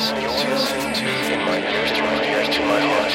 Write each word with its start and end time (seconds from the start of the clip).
listening 0.00 0.94
to 0.94 1.32
In 1.32 1.40
My 1.40 1.58
Ears 1.58 1.92
to 1.92 2.00
My 2.00 2.24
Ears 2.24 2.48
to 2.48 2.62
My 2.62 2.80
Heart. 2.80 3.12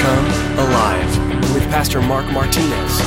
Come 0.00 0.26
Alive 0.58 1.54
with 1.54 1.62
Pastor 1.70 2.02
Mark 2.02 2.26
Martinez. 2.32 2.98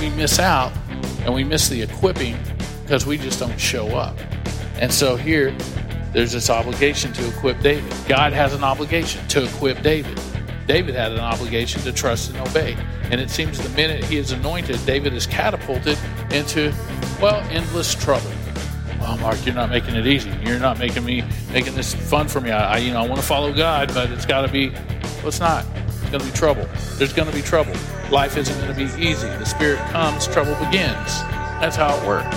we 0.00 0.08
miss 0.16 0.38
out 0.38 0.72
and 1.26 1.34
we 1.34 1.44
miss 1.44 1.68
the 1.68 1.82
equipping 1.82 2.38
because 2.82 3.04
we 3.04 3.18
just 3.18 3.38
don't 3.38 3.60
show 3.60 3.88
up. 3.88 4.16
And 4.80 4.90
so 4.90 5.16
here, 5.16 5.54
there's 6.14 6.32
this 6.32 6.48
obligation 6.48 7.12
to 7.12 7.28
equip 7.28 7.60
David. 7.60 7.92
God 8.08 8.32
has 8.32 8.54
an 8.54 8.64
obligation 8.64 9.26
to 9.28 9.44
equip 9.44 9.82
David. 9.82 10.18
David 10.66 10.94
had 10.94 11.12
an 11.12 11.20
obligation 11.20 11.82
to 11.82 11.92
trust 11.92 12.30
and 12.30 12.48
obey. 12.48 12.74
And 13.14 13.20
it 13.20 13.30
seems 13.30 13.60
the 13.60 13.68
minute 13.76 14.02
he 14.02 14.16
is 14.16 14.32
anointed, 14.32 14.84
David 14.84 15.12
is 15.12 15.24
catapulted 15.24 15.96
into, 16.32 16.74
well, 17.22 17.40
endless 17.52 17.94
trouble. 17.94 18.28
Well, 18.98 19.16
Mark, 19.18 19.46
you're 19.46 19.54
not 19.54 19.70
making 19.70 19.94
it 19.94 20.04
easy. 20.04 20.32
You're 20.42 20.58
not 20.58 20.80
making 20.80 21.04
me 21.04 21.22
making 21.52 21.76
this 21.76 21.94
fun 21.94 22.26
for 22.26 22.40
me. 22.40 22.50
I, 22.50 22.74
I 22.74 22.78
you 22.78 22.92
know, 22.92 23.00
I 23.00 23.06
want 23.06 23.20
to 23.20 23.24
follow 23.24 23.52
God, 23.52 23.94
but 23.94 24.10
it's 24.10 24.26
got 24.26 24.40
to 24.40 24.48
be. 24.48 24.70
Well, 24.70 25.28
it's 25.28 25.38
not. 25.38 25.64
It's 25.76 26.10
going 26.10 26.24
to 26.24 26.26
be 26.26 26.32
trouble. 26.32 26.68
There's 26.96 27.12
going 27.12 27.30
to 27.30 27.34
be 27.36 27.40
trouble. 27.40 27.74
Life 28.10 28.36
isn't 28.36 28.56
going 28.56 28.74
to 28.74 28.96
be 28.96 29.06
easy. 29.06 29.28
The 29.28 29.44
Spirit 29.44 29.78
comes, 29.90 30.26
trouble 30.26 30.56
begins. 30.56 31.22
That's 31.60 31.76
how 31.76 31.96
it 31.96 32.04
works. 32.04 32.36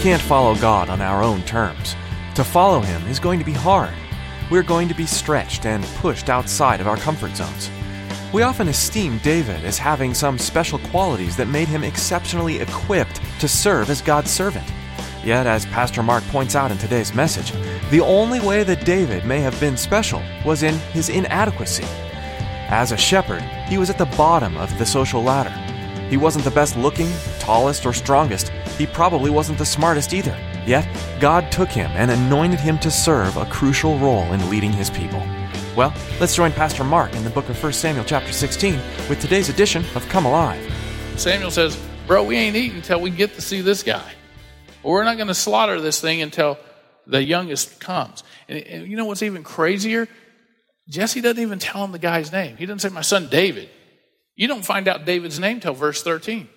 Can't 0.00 0.22
follow 0.22 0.54
God 0.54 0.88
on 0.88 1.02
our 1.02 1.22
own 1.22 1.42
terms. 1.42 1.94
To 2.34 2.42
follow 2.42 2.80
Him 2.80 3.06
is 3.06 3.20
going 3.20 3.38
to 3.38 3.44
be 3.44 3.52
hard. 3.52 3.92
We're 4.50 4.62
going 4.62 4.88
to 4.88 4.94
be 4.94 5.04
stretched 5.04 5.66
and 5.66 5.84
pushed 5.96 6.30
outside 6.30 6.80
of 6.80 6.88
our 6.88 6.96
comfort 6.96 7.36
zones. 7.36 7.70
We 8.32 8.40
often 8.40 8.68
esteem 8.68 9.18
David 9.18 9.62
as 9.62 9.76
having 9.76 10.14
some 10.14 10.38
special 10.38 10.78
qualities 10.78 11.36
that 11.36 11.48
made 11.48 11.68
him 11.68 11.84
exceptionally 11.84 12.60
equipped 12.60 13.20
to 13.40 13.46
serve 13.46 13.90
as 13.90 14.00
God's 14.00 14.30
servant. 14.30 14.66
Yet, 15.22 15.46
as 15.46 15.66
Pastor 15.66 16.02
Mark 16.02 16.24
points 16.28 16.54
out 16.54 16.70
in 16.70 16.78
today's 16.78 17.14
message, 17.14 17.52
the 17.90 18.00
only 18.00 18.40
way 18.40 18.62
that 18.62 18.86
David 18.86 19.26
may 19.26 19.40
have 19.40 19.60
been 19.60 19.76
special 19.76 20.22
was 20.46 20.62
in 20.62 20.76
his 20.94 21.10
inadequacy. 21.10 21.84
As 22.70 22.90
a 22.90 22.96
shepherd, 22.96 23.42
he 23.68 23.76
was 23.76 23.90
at 23.90 23.98
the 23.98 24.06
bottom 24.16 24.56
of 24.56 24.78
the 24.78 24.86
social 24.86 25.22
ladder. 25.22 25.50
He 26.08 26.16
wasn't 26.16 26.44
the 26.44 26.50
best 26.50 26.76
looking, 26.76 27.12
tallest, 27.38 27.84
or 27.84 27.92
strongest. 27.92 28.50
He 28.80 28.86
probably 28.86 29.30
wasn't 29.30 29.58
the 29.58 29.66
smartest 29.66 30.14
either. 30.14 30.34
Yet, 30.66 30.88
God 31.20 31.52
took 31.52 31.68
him 31.68 31.90
and 31.90 32.10
anointed 32.10 32.60
him 32.60 32.78
to 32.78 32.90
serve 32.90 33.36
a 33.36 33.44
crucial 33.44 33.98
role 33.98 34.22
in 34.32 34.48
leading 34.48 34.72
his 34.72 34.88
people. 34.88 35.18
Well, 35.76 35.92
let's 36.18 36.34
join 36.34 36.50
Pastor 36.52 36.82
Mark 36.82 37.14
in 37.14 37.22
the 37.22 37.28
book 37.28 37.46
of 37.50 37.62
1 37.62 37.74
Samuel 37.74 38.06
chapter 38.06 38.32
16 38.32 38.80
with 39.10 39.20
today's 39.20 39.50
edition 39.50 39.84
of 39.94 40.08
Come 40.08 40.24
Alive. 40.24 40.66
Samuel 41.16 41.50
says, 41.50 41.78
Bro, 42.06 42.24
we 42.24 42.38
ain't 42.38 42.56
eating 42.56 42.78
until 42.78 43.02
we 43.02 43.10
get 43.10 43.34
to 43.34 43.42
see 43.42 43.60
this 43.60 43.82
guy. 43.82 44.14
We're 44.82 45.04
not 45.04 45.18
going 45.18 45.28
to 45.28 45.34
slaughter 45.34 45.78
this 45.78 46.00
thing 46.00 46.22
until 46.22 46.56
the 47.06 47.22
youngest 47.22 47.80
comes. 47.80 48.24
And, 48.48 48.60
and 48.60 48.88
you 48.88 48.96
know 48.96 49.04
what's 49.04 49.22
even 49.22 49.42
crazier? 49.42 50.08
Jesse 50.88 51.20
doesn't 51.20 51.42
even 51.42 51.58
tell 51.58 51.84
him 51.84 51.92
the 51.92 51.98
guy's 51.98 52.32
name. 52.32 52.56
He 52.56 52.64
doesn't 52.64 52.78
say, 52.78 52.88
My 52.88 53.02
son 53.02 53.28
David. 53.28 53.68
You 54.36 54.48
don't 54.48 54.64
find 54.64 54.88
out 54.88 55.04
David's 55.04 55.38
name 55.38 55.60
till 55.60 55.74
verse 55.74 56.02
13. 56.02 56.48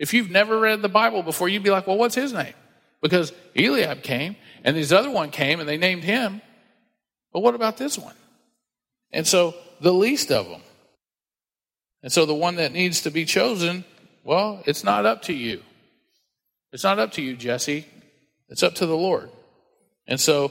If 0.00 0.14
you've 0.14 0.30
never 0.30 0.58
read 0.58 0.80
the 0.80 0.88
Bible 0.88 1.22
before, 1.22 1.50
you'd 1.50 1.62
be 1.62 1.70
like, 1.70 1.86
Well, 1.86 1.98
what's 1.98 2.14
his 2.14 2.32
name? 2.32 2.54
Because 3.02 3.32
Eliab 3.54 4.02
came, 4.02 4.34
and 4.64 4.74
this 4.74 4.92
other 4.92 5.10
one 5.10 5.30
came, 5.30 5.60
and 5.60 5.68
they 5.68 5.76
named 5.76 6.02
him. 6.02 6.40
But 7.32 7.40
what 7.40 7.54
about 7.54 7.76
this 7.76 7.98
one? 7.98 8.14
And 9.12 9.26
so 9.26 9.54
the 9.80 9.92
least 9.92 10.32
of 10.32 10.48
them. 10.48 10.62
And 12.02 12.10
so 12.10 12.24
the 12.24 12.34
one 12.34 12.56
that 12.56 12.72
needs 12.72 13.02
to 13.02 13.10
be 13.10 13.26
chosen, 13.26 13.84
well, 14.24 14.62
it's 14.66 14.82
not 14.82 15.04
up 15.04 15.22
to 15.22 15.34
you. 15.34 15.62
It's 16.72 16.84
not 16.84 16.98
up 16.98 17.12
to 17.12 17.22
you, 17.22 17.36
Jesse. 17.36 17.86
It's 18.48 18.62
up 18.62 18.74
to 18.76 18.86
the 18.86 18.96
Lord. 18.96 19.28
And 20.06 20.18
so 20.18 20.50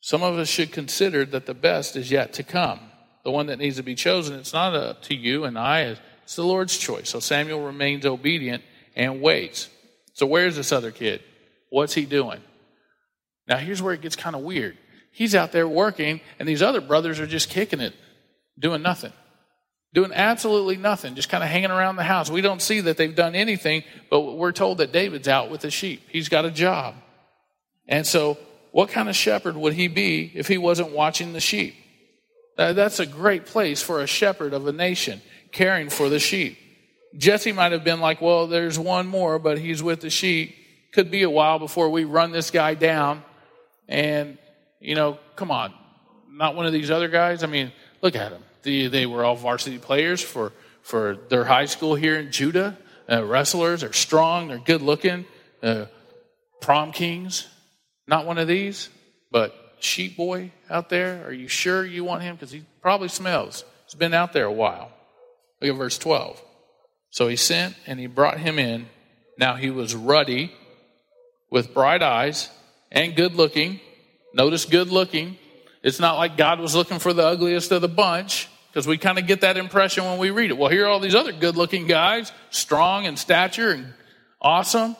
some 0.00 0.22
of 0.22 0.38
us 0.38 0.48
should 0.48 0.70
consider 0.70 1.24
that 1.24 1.46
the 1.46 1.54
best 1.54 1.96
is 1.96 2.10
yet 2.10 2.32
to 2.34 2.44
come. 2.44 2.78
The 3.24 3.32
one 3.32 3.46
that 3.46 3.58
needs 3.58 3.76
to 3.76 3.82
be 3.82 3.96
chosen, 3.96 4.38
it's 4.38 4.52
not 4.52 4.74
up 4.74 5.02
to 5.02 5.14
you 5.14 5.44
and 5.44 5.58
I, 5.58 5.96
it's 6.24 6.36
the 6.36 6.44
Lord's 6.44 6.76
choice. 6.76 7.08
So 7.08 7.20
Samuel 7.20 7.64
remains 7.64 8.04
obedient 8.04 8.62
and 8.96 9.22
waits. 9.22 9.68
So 10.14 10.26
where's 10.26 10.56
this 10.56 10.72
other 10.72 10.90
kid? 10.90 11.22
What's 11.70 11.94
he 11.94 12.04
doing? 12.04 12.40
Now 13.46 13.58
here's 13.58 13.82
where 13.82 13.94
it 13.94 14.00
gets 14.00 14.16
kind 14.16 14.34
of 14.34 14.42
weird. 14.42 14.76
He's 15.12 15.34
out 15.34 15.52
there 15.52 15.68
working, 15.68 16.20
and 16.38 16.48
these 16.48 16.62
other 16.62 16.80
brothers 16.80 17.20
are 17.20 17.26
just 17.26 17.48
kicking 17.48 17.80
it, 17.80 17.94
doing 18.58 18.82
nothing. 18.82 19.12
Doing 19.92 20.12
absolutely 20.12 20.76
nothing, 20.76 21.14
just 21.14 21.28
kind 21.28 21.44
of 21.44 21.50
hanging 21.50 21.70
around 21.70 21.94
the 21.94 22.02
house. 22.02 22.28
We 22.28 22.40
don't 22.40 22.60
see 22.60 22.80
that 22.80 22.96
they've 22.96 23.14
done 23.14 23.36
anything, 23.36 23.84
but 24.10 24.22
we're 24.22 24.50
told 24.50 24.78
that 24.78 24.90
David's 24.90 25.28
out 25.28 25.50
with 25.50 25.60
the 25.60 25.70
sheep. 25.70 26.02
He's 26.08 26.28
got 26.28 26.44
a 26.44 26.50
job. 26.50 26.96
And 27.86 28.04
so, 28.04 28.38
what 28.72 28.88
kind 28.88 29.08
of 29.08 29.14
shepherd 29.14 29.56
would 29.56 29.74
he 29.74 29.86
be 29.86 30.32
if 30.34 30.48
he 30.48 30.58
wasn't 30.58 30.90
watching 30.90 31.32
the 31.32 31.40
sheep? 31.40 31.76
That's 32.56 32.98
a 32.98 33.06
great 33.06 33.46
place 33.46 33.82
for 33.82 34.00
a 34.00 34.06
shepherd 34.08 34.52
of 34.52 34.66
a 34.66 34.72
nation, 34.72 35.22
caring 35.54 35.88
for 35.88 36.10
the 36.10 36.18
sheep. 36.18 36.58
Jesse 37.16 37.52
might 37.52 37.72
have 37.72 37.84
been 37.84 38.00
like, 38.00 38.20
well, 38.20 38.46
there's 38.46 38.78
one 38.78 39.06
more, 39.06 39.38
but 39.38 39.58
he's 39.58 39.82
with 39.82 40.00
the 40.00 40.10
sheep. 40.10 40.54
Could 40.92 41.10
be 41.10 41.22
a 41.22 41.30
while 41.30 41.58
before 41.58 41.88
we 41.88 42.04
run 42.04 42.32
this 42.32 42.50
guy 42.50 42.74
down. 42.74 43.22
And, 43.88 44.36
you 44.80 44.94
know, 44.94 45.18
come 45.36 45.50
on. 45.50 45.72
Not 46.30 46.56
one 46.56 46.66
of 46.66 46.72
these 46.72 46.90
other 46.90 47.08
guys. 47.08 47.42
I 47.42 47.46
mean, 47.46 47.72
look 48.02 48.16
at 48.16 48.30
them. 48.30 48.42
They, 48.62 48.88
they 48.88 49.06
were 49.06 49.24
all 49.24 49.36
varsity 49.36 49.78
players 49.78 50.20
for, 50.20 50.52
for 50.82 51.16
their 51.28 51.44
high 51.44 51.66
school 51.66 51.94
here 51.94 52.16
in 52.16 52.32
Judah. 52.32 52.76
Uh, 53.10 53.24
wrestlers 53.24 53.84
are 53.84 53.92
strong, 53.92 54.48
they're 54.48 54.58
good 54.58 54.80
looking, 54.80 55.26
uh, 55.62 55.84
prom 56.62 56.90
kings. 56.90 57.46
Not 58.06 58.26
one 58.26 58.38
of 58.38 58.48
these, 58.48 58.88
but 59.30 59.54
sheep 59.80 60.16
boy 60.16 60.52
out 60.70 60.88
there. 60.88 61.26
Are 61.26 61.32
you 61.32 61.48
sure 61.48 61.84
you 61.84 62.04
want 62.04 62.22
him? 62.22 62.34
Because 62.34 62.50
he 62.50 62.64
probably 62.80 63.08
smells. 63.08 63.64
He's 63.86 63.94
been 63.94 64.14
out 64.14 64.32
there 64.32 64.46
a 64.46 64.52
while. 64.52 64.90
Look 65.60 65.70
at 65.70 65.76
verse 65.76 65.98
12. 65.98 66.42
So 67.10 67.28
he 67.28 67.36
sent 67.36 67.76
and 67.86 68.00
he 68.00 68.06
brought 68.06 68.38
him 68.38 68.58
in. 68.58 68.86
Now 69.38 69.54
he 69.54 69.70
was 69.70 69.94
ruddy 69.94 70.52
with 71.50 71.74
bright 71.74 72.02
eyes 72.02 72.50
and 72.90 73.14
good 73.14 73.34
looking. 73.34 73.80
Notice 74.34 74.64
good 74.64 74.88
looking. 74.88 75.38
It's 75.82 76.00
not 76.00 76.16
like 76.16 76.36
God 76.36 76.60
was 76.60 76.74
looking 76.74 76.98
for 76.98 77.12
the 77.12 77.24
ugliest 77.24 77.70
of 77.70 77.82
the 77.82 77.88
bunch 77.88 78.48
because 78.68 78.86
we 78.86 78.98
kind 78.98 79.18
of 79.18 79.26
get 79.26 79.42
that 79.42 79.56
impression 79.56 80.04
when 80.04 80.18
we 80.18 80.30
read 80.30 80.50
it. 80.50 80.58
Well, 80.58 80.70
here 80.70 80.86
are 80.86 80.88
all 80.88 81.00
these 81.00 81.14
other 81.14 81.32
good 81.32 81.56
looking 81.56 81.86
guys, 81.86 82.32
strong 82.50 83.04
in 83.04 83.16
stature 83.16 83.70
and 83.70 83.94
awesome. 84.40 84.96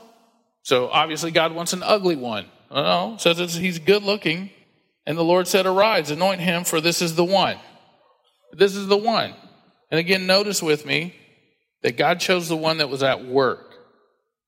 So 0.63 0.89
obviously 0.89 1.31
God 1.31 1.53
wants 1.53 1.73
an 1.73 1.83
ugly 1.83 2.17
one. 2.17 2.47
No, 2.71 3.17
says 3.19 3.55
he's 3.55 3.79
good 3.79 4.03
looking. 4.03 4.51
And 5.07 5.19
the 5.19 5.25
Lord 5.25 5.47
said, 5.47 5.67
Arise, 5.67 6.11
anoint 6.11 6.41
him, 6.41 6.65
for 6.65 6.81
this 6.81 7.03
is 7.03 7.15
the 7.15 7.25
one. 7.25 7.59
This 8.53 8.75
is 8.75 8.87
the 8.87 8.97
one. 8.97 9.35
And 9.95 10.01
again, 10.01 10.27
notice 10.27 10.61
with 10.61 10.85
me 10.85 11.15
that 11.83 11.97
God 11.97 12.19
chose 12.19 12.49
the 12.49 12.57
one 12.57 12.79
that 12.79 12.89
was 12.89 13.05
at 13.05 13.25
work. 13.25 13.77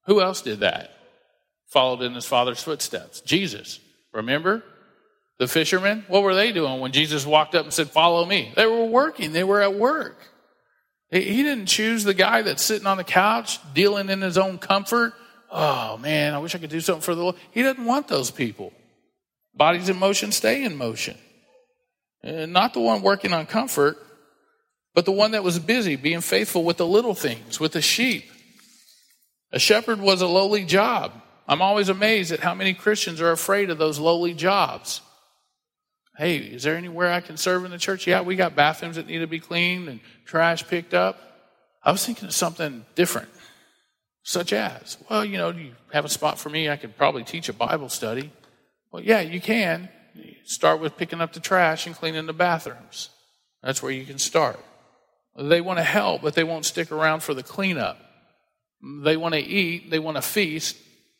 Who 0.07 0.21
else 0.21 0.43
did 0.43 0.59
that? 0.59 0.91
Followed 1.69 2.03
in 2.03 2.15
his 2.15 2.27
father's 2.27 2.61
footsteps. 2.61 3.21
Jesus. 3.21 3.79
Remember? 4.13 4.65
The 5.39 5.47
fishermen? 5.47 6.05
What 6.09 6.25
were 6.25 6.35
they 6.35 6.51
doing 6.51 6.81
when 6.81 6.91
Jesus 6.91 7.25
walked 7.25 7.55
up 7.55 7.63
and 7.63 7.73
said, 7.73 7.91
Follow 7.91 8.27
me? 8.27 8.53
They 8.57 8.67
were 8.67 8.87
working, 8.87 9.33
they 9.33 9.45
were 9.45 9.63
at 9.63 9.77
work. 9.77 10.19
He 11.13 11.45
didn't 11.45 11.67
choose 11.67 12.03
the 12.03 12.13
guy 12.13 12.43
that's 12.43 12.65
sitting 12.65 12.89
on 12.89 12.97
the 12.97 13.05
couch, 13.05 13.61
dealing 13.73 14.09
in 14.09 14.23
his 14.23 14.37
own 14.37 14.59
comfort. 14.59 15.15
Oh 15.49 15.97
man, 15.99 16.35
I 16.35 16.39
wish 16.39 16.57
I 16.57 16.59
could 16.59 16.71
do 16.71 16.81
something 16.81 17.03
for 17.03 17.15
the 17.15 17.23
Lord. 17.23 17.37
He 17.53 17.63
doesn't 17.63 17.85
want 17.85 18.09
those 18.09 18.33
people. 18.33 18.73
Bodies 19.55 19.89
in 19.89 19.97
motion 19.97 20.33
stay 20.33 20.65
in 20.65 20.75
motion. 20.75 21.17
And 22.25 22.53
not 22.53 22.75
the 22.75 22.81
one 22.81 23.01
working 23.01 23.33
on 23.33 23.47
comfort, 23.47 23.97
but 24.97 25.05
the 25.05 25.13
one 25.13 25.33
that 25.33 25.45
was 25.45 25.59
busy 25.59 25.95
being 25.95 26.23
faithful 26.23 26.65
with 26.65 26.79
the 26.79 26.87
little 26.87 27.15
things, 27.15 27.61
with 27.61 27.73
the 27.73 27.83
sheep. 27.83 28.25
A 29.53 29.59
shepherd 29.59 30.01
was 30.01 30.23
a 30.23 30.27
lowly 30.27 30.65
job. 30.65 31.13
I'm 31.47 31.61
always 31.61 31.91
amazed 31.91 32.33
at 32.33 32.41
how 32.41 32.55
many 32.55 32.73
Christians 32.73 33.21
are 33.21 33.31
afraid 33.31 33.69
of 33.69 33.77
those 33.77 33.99
lowly 33.99 34.33
jobs. 34.33 35.03
Hey, 36.17 36.39
is 36.39 36.63
there 36.63 36.77
anywhere 36.77 37.13
I 37.13 37.21
can 37.21 37.37
serve 37.37 37.67
in 37.67 37.73
the 37.73 37.79
church? 37.79 38.07
Yeah, 38.07 38.23
we 38.23 38.37
got 38.37 38.57
bathrooms 38.57 38.97
that 38.97 39.07
need 39.07 39.19
to 39.19 39.27
be 39.27 39.39
cleaned 39.39 39.91
and 39.91 40.01
trash 40.25 40.67
picked 40.67 40.95
up. 40.95 41.21
I 41.85 41.93
was 41.93 42.05
thinking 42.07 42.29
of 42.29 42.35
something 42.35 42.87
different, 42.95 43.29
such 44.23 44.55
as, 44.55 44.97
well, 45.11 45.27
you 45.27 45.37
know, 45.37 45.53
do 45.53 45.61
you 45.61 45.75
have 45.93 46.07
a 46.07 46.09
spot 46.09 46.39
for 46.39 46.49
me? 46.49 46.71
I 46.71 46.77
could 46.77 46.97
probably 46.97 47.23
teach 47.23 47.51
a 47.51 47.53
Bible 47.53 47.91
study. 47.91 48.33
Well, 48.91 49.03
yeah, 49.03 49.21
you 49.21 49.43
can. 49.43 49.91
Start 50.47 50.81
with 50.81 50.97
picking 50.97 51.21
up 51.21 51.35
the 51.35 51.41
trash 51.41 51.87
and 51.87 51.95
cleaning 51.95 52.25
the 52.25 52.33
bathrooms. 52.33 53.11
That's 53.63 53.83
where 53.83 53.93
you 53.93 54.07
can 54.07 54.19
start. 54.19 54.59
They 55.39 55.61
want 55.61 55.79
to 55.79 55.85
help, 55.85 56.23
but 56.23 56.35
they 56.35 56.45
won't 56.45 56.65
stick 56.65 56.91
around 56.91 57.23
for 57.23 57.35
the 57.35 57.43
cleanup. 57.43 57.99
They 59.03 59.17
want 59.17 59.35
to 59.35 59.41
eat, 59.41 59.91
they 59.91 59.99
want 59.99 60.17
to 60.17 60.23
feast, 60.23 60.77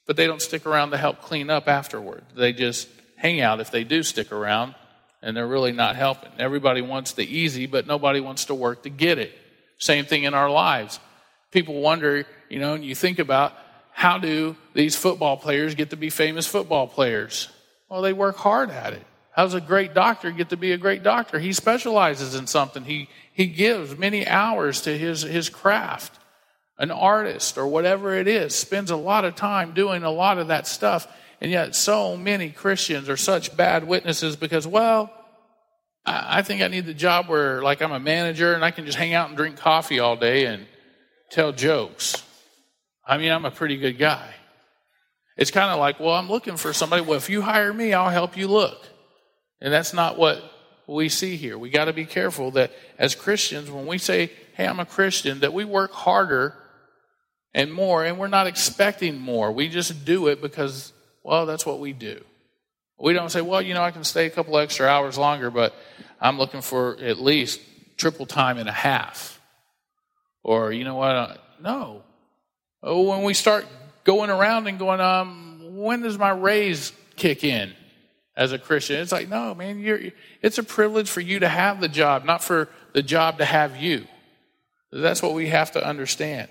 but 0.07 0.17
they 0.17 0.27
don't 0.27 0.43
stick 0.43 0.67
around 0.67 0.91
to 0.91 0.97
help 0.97 1.21
clean 1.21 1.51
up 1.51 1.69
afterward. 1.69 2.25
They 2.35 2.53
just 2.53 2.89
hang 3.17 3.41
out 3.41 3.61
if 3.61 3.71
they 3.71 3.85
do 3.85 4.03
stick 4.03 4.33
around, 4.33 4.75
and 5.23 5.37
they're 5.37 5.47
really 5.47 5.73
not 5.73 5.97
helping. 5.97 6.31
Everybody 6.39 6.81
wants 6.83 7.13
the 7.13 7.25
easy, 7.25 7.67
but 7.67 7.87
nobody 7.87 8.21
wants 8.21 8.47
to 8.47 8.55
work 8.55 8.85
to 8.85 8.91
get 8.91 9.19
it. 9.19 9.37
Same 9.79 10.05
thing 10.05 10.25
in 10.25 10.35
our 10.35 10.51
lives. 10.51 11.01
People 11.51 11.81
wonder, 11.81 12.27
you 12.49 12.59
know, 12.59 12.75
and 12.75 12.85
you 12.85 12.95
think 12.95 13.19
about 13.19 13.53
how 13.93 14.19
do 14.19 14.57
these 14.75 14.95
football 14.95 15.37
players 15.37 15.75
get 15.75 15.91
to 15.91 15.97
be 15.97 16.11
famous 16.11 16.47
football 16.47 16.87
players? 16.87 17.49
Well, 17.89 18.03
they 18.03 18.13
work 18.13 18.37
hard 18.37 18.71
at 18.71 18.93
it. 18.93 19.05
How 19.37 19.43
does 19.43 19.53
a 19.53 19.61
great 19.61 19.93
doctor 19.93 20.31
get 20.31 20.49
to 20.49 20.57
be 20.57 20.73
a 20.73 20.79
great 20.79 21.03
doctor? 21.03 21.39
He 21.39 21.53
specializes 21.53 22.35
in 22.35 22.47
something. 22.47 22.85
He, 22.85 23.11
he 23.35 23.47
gives 23.47 23.97
many 23.99 24.27
hours 24.27 24.81
to 24.83 24.97
his, 24.97 25.21
his 25.21 25.51
craft. 25.51 26.19
An 26.79 26.91
artist 26.91 27.59
or 27.59 27.67
whatever 27.67 28.15
it 28.15 28.29
is 28.29 28.55
spends 28.55 28.91
a 28.91 28.97
lot 28.97 29.27
of 29.27 29.35
time 29.35 29.73
doing 29.75 30.05
a 30.05 30.11
lot 30.11 30.39
of 30.39 30.49
that 30.49 30.67
stuff. 30.67 31.07
And 31.41 31.51
yet, 31.51 31.77
so 31.77 32.17
many 32.17 32.49
Christians 32.49 33.11
are 33.11 33.17
such 33.19 33.55
bad 33.55 33.87
witnesses 33.87 34.37
because, 34.37 34.67
well, 34.67 35.13
I 36.07 36.39
I 36.39 36.43
think 36.43 36.63
I 36.63 36.69
need 36.69 36.87
the 36.87 36.95
job 36.95 37.29
where, 37.29 37.63
like, 37.63 37.83
I'm 37.83 37.93
a 37.93 38.01
manager 38.01 38.55
and 38.55 38.65
I 38.65 38.71
can 38.71 38.87
just 38.87 38.97
hang 38.97 39.13
out 39.13 39.29
and 39.29 39.37
drink 39.37 39.59
coffee 39.59 40.01
all 40.01 40.17
day 40.17 40.47
and 40.47 40.67
tell 41.31 41.53
jokes. 41.53 42.23
I 43.07 43.19
mean, 43.19 43.33
I'm 43.33 43.45
a 43.45 43.51
pretty 43.51 43.77
good 43.77 43.99
guy. 43.99 44.35
It's 45.37 45.51
kind 45.51 45.71
of 45.71 45.79
like, 45.79 46.01
well, 46.01 46.15
I'm 46.15 46.29
looking 46.29 46.57
for 46.57 46.73
somebody. 46.73 47.03
Well, 47.03 47.19
if 47.19 47.29
you 47.29 47.43
hire 47.43 47.73
me, 47.73 47.93
I'll 47.93 48.11
help 48.11 48.37
you 48.37 48.49
look. 48.49 48.87
And 49.67 49.75
that's 49.75 49.93
not 49.93 50.17
what 50.17 50.45
we 50.87 51.09
see 51.09 51.35
here. 51.35 51.59
We 51.59 51.71
got 51.71 51.87
to 51.87 51.93
be 51.93 52.05
careful 52.05 52.53
that 52.53 52.71
as 53.01 53.17
Christians, 53.17 53.69
when 53.69 53.85
we 53.85 53.99
say, 53.99 54.31
hey, 54.53 54.65
I'm 54.65 54.79
a 54.79 54.87
Christian, 54.87 55.41
that 55.41 55.53
we 55.53 55.65
work 55.65 55.91
harder 55.91 56.55
and 57.53 57.75
more, 57.75 58.05
and 58.05 58.17
we're 58.17 58.29
not 58.29 58.47
expecting 58.47 59.19
more. 59.19 59.51
We 59.51 59.69
just 59.69 60.05
do 60.05 60.29
it 60.29 60.41
because, 60.41 60.93
well, 61.25 61.47
that's 61.47 61.67
what 61.67 61.81
we 61.81 61.93
do. 61.93 62.23
We 62.97 63.13
don't 63.13 63.29
say, 63.29 63.41
well, 63.41 63.61
you 63.61 63.75
know, 63.75 63.83
I 63.83 63.91
can 63.91 64.05
stay 64.05 64.27
a 64.27 64.31
couple 64.31 64.57
extra 64.57 64.87
hours 64.87 65.19
longer, 65.19 65.51
but 65.51 65.75
I'm 66.21 66.39
looking 66.39 66.61
for 66.61 66.97
at 67.01 67.19
least 67.19 67.61
triple 67.97 68.25
time 68.25 68.59
and 68.59 68.69
a 68.69 68.73
half. 68.73 69.41
Or, 70.45 70.71
you 70.71 70.85
know 70.85 70.95
what? 70.95 71.43
No. 71.61 72.05
Oh, 72.85 73.03
when 73.03 73.25
we 73.25 73.35
start 73.35 73.67
going 74.05 74.31
around 74.31 74.69
and 74.69 74.79
going, 74.79 75.01
um, 75.01 75.59
when 75.75 76.03
does 76.03 76.17
my 76.17 76.31
raise 76.31 76.93
kick 77.17 77.43
in 77.43 77.75
as 78.37 78.53
a 78.53 78.59
Christian? 78.59 79.01
It's 79.01 79.13
like, 79.13 79.29
no, 79.29 79.55
man, 79.55 79.79
you're, 79.79 80.01
it's 80.43 80.59
a 80.59 80.63
privilege 80.63 81.09
for 81.09 81.21
you 81.21 81.41
to 81.41 81.49
have 81.49 81.81
the 81.81 81.89
job, 81.89 82.25
not 82.25 82.43
for 82.43 82.69
the 82.93 83.03
job 83.03 83.39
to 83.39 83.45
have 83.45 83.77
you. 83.77 84.07
That's 84.93 85.23
what 85.23 85.35
we 85.35 85.49
have 85.49 85.73
to 85.73 85.87
understand. 85.87 86.49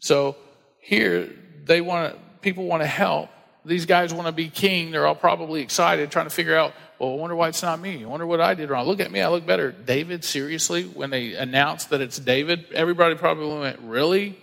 So 0.00 0.36
here, 0.80 1.30
they 1.64 1.80
want 1.80 2.12
to, 2.12 2.20
people 2.40 2.66
want 2.66 2.82
to 2.82 2.86
help. 2.86 3.30
These 3.64 3.86
guys 3.86 4.14
want 4.14 4.26
to 4.26 4.32
be 4.32 4.48
king. 4.48 4.90
They're 4.90 5.06
all 5.06 5.14
probably 5.14 5.60
excited, 5.60 6.10
trying 6.10 6.26
to 6.26 6.30
figure 6.30 6.56
out, 6.56 6.72
well, 6.98 7.12
I 7.12 7.14
wonder 7.16 7.36
why 7.36 7.48
it's 7.48 7.62
not 7.62 7.80
me. 7.80 8.02
I 8.02 8.06
wonder 8.06 8.26
what 8.26 8.40
I 8.40 8.54
did 8.54 8.70
wrong. 8.70 8.86
Look 8.86 9.00
at 9.00 9.10
me, 9.10 9.20
I 9.20 9.28
look 9.28 9.46
better. 9.46 9.70
David, 9.70 10.24
seriously, 10.24 10.84
when 10.84 11.10
they 11.10 11.34
announced 11.34 11.90
that 11.90 12.00
it's 12.00 12.18
David, 12.18 12.66
everybody 12.72 13.14
probably 13.14 13.58
went, 13.60 13.78
really? 13.80 14.38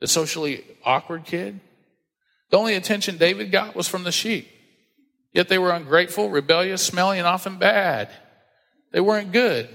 The 0.00 0.06
socially 0.06 0.64
awkward 0.84 1.24
kid? 1.24 1.60
The 2.50 2.58
only 2.58 2.74
attention 2.74 3.18
David 3.18 3.50
got 3.50 3.74
was 3.74 3.88
from 3.88 4.04
the 4.04 4.12
sheep. 4.12 4.48
Yet 5.32 5.48
they 5.48 5.58
were 5.58 5.70
ungrateful, 5.70 6.30
rebellious, 6.30 6.82
smelly, 6.82 7.18
and 7.18 7.26
often 7.26 7.58
bad. 7.58 8.10
They 8.92 9.00
weren't 9.00 9.32
good. 9.32 9.68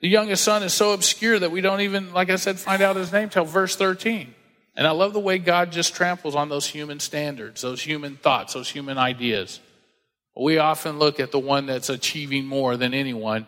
The 0.00 0.08
youngest 0.08 0.44
son 0.44 0.62
is 0.62 0.72
so 0.72 0.92
obscure 0.92 1.38
that 1.38 1.50
we 1.50 1.60
don't 1.60 1.80
even, 1.80 2.12
like 2.12 2.30
I 2.30 2.36
said, 2.36 2.58
find 2.58 2.82
out 2.82 2.96
his 2.96 3.12
name 3.12 3.28
till 3.28 3.44
verse 3.44 3.76
13. 3.76 4.34
And 4.76 4.86
I 4.86 4.90
love 4.90 5.12
the 5.12 5.20
way 5.20 5.38
God 5.38 5.72
just 5.72 5.94
tramples 5.94 6.34
on 6.34 6.48
those 6.48 6.66
human 6.66 7.00
standards, 7.00 7.62
those 7.62 7.82
human 7.82 8.16
thoughts, 8.16 8.54
those 8.54 8.68
human 8.68 8.98
ideas. 8.98 9.60
We 10.36 10.58
often 10.58 10.98
look 10.98 11.20
at 11.20 11.30
the 11.30 11.38
one 11.38 11.66
that's 11.66 11.90
achieving 11.90 12.44
more 12.46 12.76
than 12.76 12.92
anyone 12.92 13.46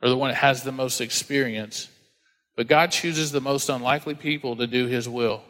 or 0.00 0.08
the 0.08 0.16
one 0.16 0.30
that 0.30 0.36
has 0.36 0.62
the 0.62 0.72
most 0.72 1.00
experience. 1.00 1.88
But 2.56 2.68
God 2.68 2.92
chooses 2.92 3.32
the 3.32 3.40
most 3.40 3.68
unlikely 3.68 4.14
people 4.14 4.56
to 4.56 4.66
do 4.66 4.86
his 4.86 5.08
will. 5.08 5.42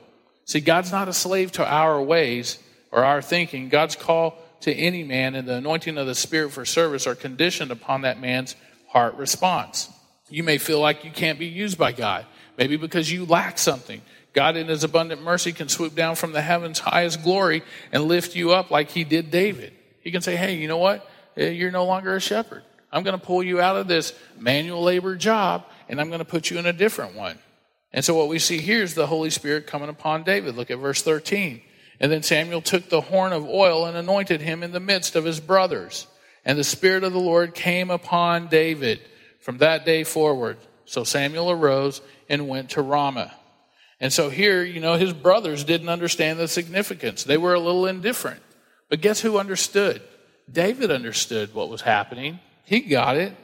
See, 0.47 0.61
God's 0.61 0.91
not 0.91 1.09
a 1.09 1.13
slave 1.13 1.53
to 1.53 1.67
our 1.67 2.01
ways 2.01 2.59
or 2.91 3.05
our 3.05 3.21
thinking. 3.21 3.69
God's 3.69 3.97
call 3.97 4.39
to 4.61 4.73
any 4.73 5.05
man 5.05 5.35
and 5.35 5.47
the 5.47 5.55
anointing 5.55 5.99
of 5.99 6.07
the 6.07 6.15
Spirit 6.15 6.51
for 6.53 6.65
service 6.65 7.07
are 7.07 7.15
conditioned 7.15 7.71
upon 7.71 8.03
that 8.03 8.21
man's 8.21 8.57
heart 8.89 9.15
response. 9.15 9.91
You 10.29 10.43
may 10.43 10.59
feel 10.59 10.81
like 10.81 11.05
you 11.05 11.11
can't 11.11 11.39
be 11.39 11.47
used 11.47 11.79
by 11.79 11.93
God, 11.93 12.27
maybe 12.57 12.77
because 12.77 13.11
you 13.11 13.25
lack 13.25 13.59
something. 13.59 14.03
God, 14.33 14.57
in 14.57 14.69
His 14.69 14.85
abundant 14.85 15.23
mercy, 15.23 15.53
can 15.53 15.69
swoop 15.69 15.95
down 15.95 16.17
from 16.17 16.33
the 16.33 16.43
heavens' 16.43 16.79
highest 16.79 17.23
glory 17.23 17.63
and 17.93 18.05
lift 18.05 18.37
you 18.37 18.53
up 18.53 18.71
like 18.71 18.91
He 18.91 19.05
did 19.05 19.31
David. 19.31 19.73
He 20.01 20.11
can 20.11 20.21
say, 20.21 20.37
Hey, 20.37 20.57
you 20.57 20.69
know 20.69 20.77
what? 20.79 21.09
Eh, 21.37 21.51
You're 21.51 21.71
no 21.71 21.87
longer 21.87 22.15
a 22.15 22.21
shepherd. 22.21 22.63
I'm 22.93 23.03
going 23.03 23.19
to 23.19 23.25
pull 23.25 23.43
you 23.43 23.61
out 23.61 23.77
of 23.77 23.89
this 23.89 24.15
manual 24.39 24.83
labor 24.83 25.17
job 25.17 25.65
and 25.89 26.01
I'm 26.01 26.09
going 26.09 26.21
to 26.21 26.25
put 26.25 26.51
you 26.51 26.59
in 26.59 26.67
a 26.67 26.73
different 26.73 27.15
one. 27.15 27.39
And 27.93 28.05
so 28.05 28.15
what 28.15 28.29
we 28.29 28.39
see 28.39 28.59
here 28.59 28.83
is 28.83 28.95
the 28.95 29.07
Holy 29.07 29.31
Spirit 29.31 29.67
coming 29.67 29.89
upon 29.89 30.23
David. 30.23 30.57
Look 30.57 30.71
at 30.71 30.79
verse 30.79 31.03
13. 31.03 31.63
And 32.01 32.13
then 32.13 32.23
Samuel 32.23 32.63
took 32.63 32.89
the 32.89 33.01
horn 33.01 33.33
of 33.33 33.49
oil 33.49 33.87
and 33.87 33.97
anointed 33.97 34.41
him 34.41 34.63
in 34.63 34.73
the 34.73 34.81
midst 34.81 35.17
of 35.17 35.25
his 35.25 35.41
brothers. 35.41 36.07
And 36.45 36.59
the 36.59 36.65
Spirit 36.65 37.05
of 37.05 37.13
the 37.13 37.19
Lord 37.19 37.55
came 37.55 37.91
upon 37.91 38.49
David 38.49 39.01
from 39.41 39.59
that 39.59 39.85
day 39.85 40.05
forward. 40.05 40.59
So 40.85 41.05
Samuel 41.05 41.51
arose 41.51 42.01
and 42.29 42.49
went 42.49 42.71
to 42.71 42.83
Ramah. 42.83 43.35
And 44.01 44.13
so 44.13 44.31
here, 44.31 44.63
you 44.63 44.81
know, 44.81 44.95
his 44.95 45.13
brothers 45.13 45.65
didn't 45.65 45.89
understand 45.89 46.39
the 46.39 46.49
significance. 46.49 47.25
They 47.25 47.37
were 47.37 47.55
a 47.55 47.61
little 47.61 47.87
indifferent. 47.87 48.41
But 48.89 49.01
guess 49.01 49.21
who 49.21 49.39
understood? 49.39 50.01
David 50.51 50.91
understood 50.91 51.53
what 51.53 51.69
was 51.69 51.83
happening. 51.83 52.39
He 52.65 52.81
got 52.81 53.17
it. 53.17 53.35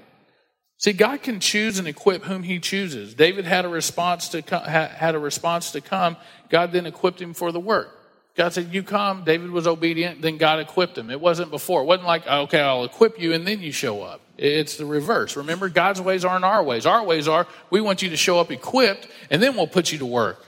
See, 0.79 0.93
God 0.93 1.23
can 1.23 1.41
choose 1.41 1.79
and 1.79 1.89
equip 1.89 2.25
whom 2.25 2.43
He 2.43 2.59
chooses. 2.59 3.15
David 3.15 3.45
had 3.45 3.65
a 3.65 3.69
response 3.69 4.29
to 4.29 4.43
co- 4.43 4.59
ha- 4.59 4.89
had 4.89 5.15
a 5.15 5.19
response 5.19 5.73
to 5.73 5.81
come. 5.81 6.17
God 6.51 6.73
then 6.73 6.87
equipped 6.87 7.21
him 7.21 7.35
for 7.35 7.53
the 7.53 7.61
work. 7.61 8.04
God 8.37 8.53
said, 8.53 8.75
"You 8.75 8.83
come." 8.83 9.25
David 9.25 9.51
was 9.51 9.67
obedient. 9.67 10.23
Then 10.23 10.39
God 10.39 10.59
equipped 10.59 10.99
him. 10.99 11.11
It 11.11 11.21
wasn't 11.21 11.51
before. 11.51 11.83
It 11.83 11.87
wasn't 11.87 12.07
like, 12.07 12.27
"Okay, 12.27 12.61
I'll 12.61 12.85
equip 12.85 13.21
you 13.21 13.33
and 13.33 13.47
then 13.47 13.61
you 13.61 13.71
show 13.71 14.03
up." 14.03 14.21
It's 14.37 14.77
the 14.77 14.87
reverse. 14.87 15.37
Remember, 15.37 15.69
God's 15.69 16.01
ways 16.01 16.25
aren't 16.25 16.45
our 16.45 16.63
ways. 16.63 16.87
Our 16.87 17.05
ways 17.05 17.29
are 17.29 17.47
we 17.71 17.81
want 17.81 18.03
you 18.03 18.11
to 18.11 18.17
show 18.17 18.41
up 18.41 18.51
equipped, 18.51 19.07
and 19.31 19.41
then 19.41 19.55
we'll 19.55 19.69
put 19.69 19.93
you 19.93 19.99
to 19.99 20.07
work. 20.07 20.45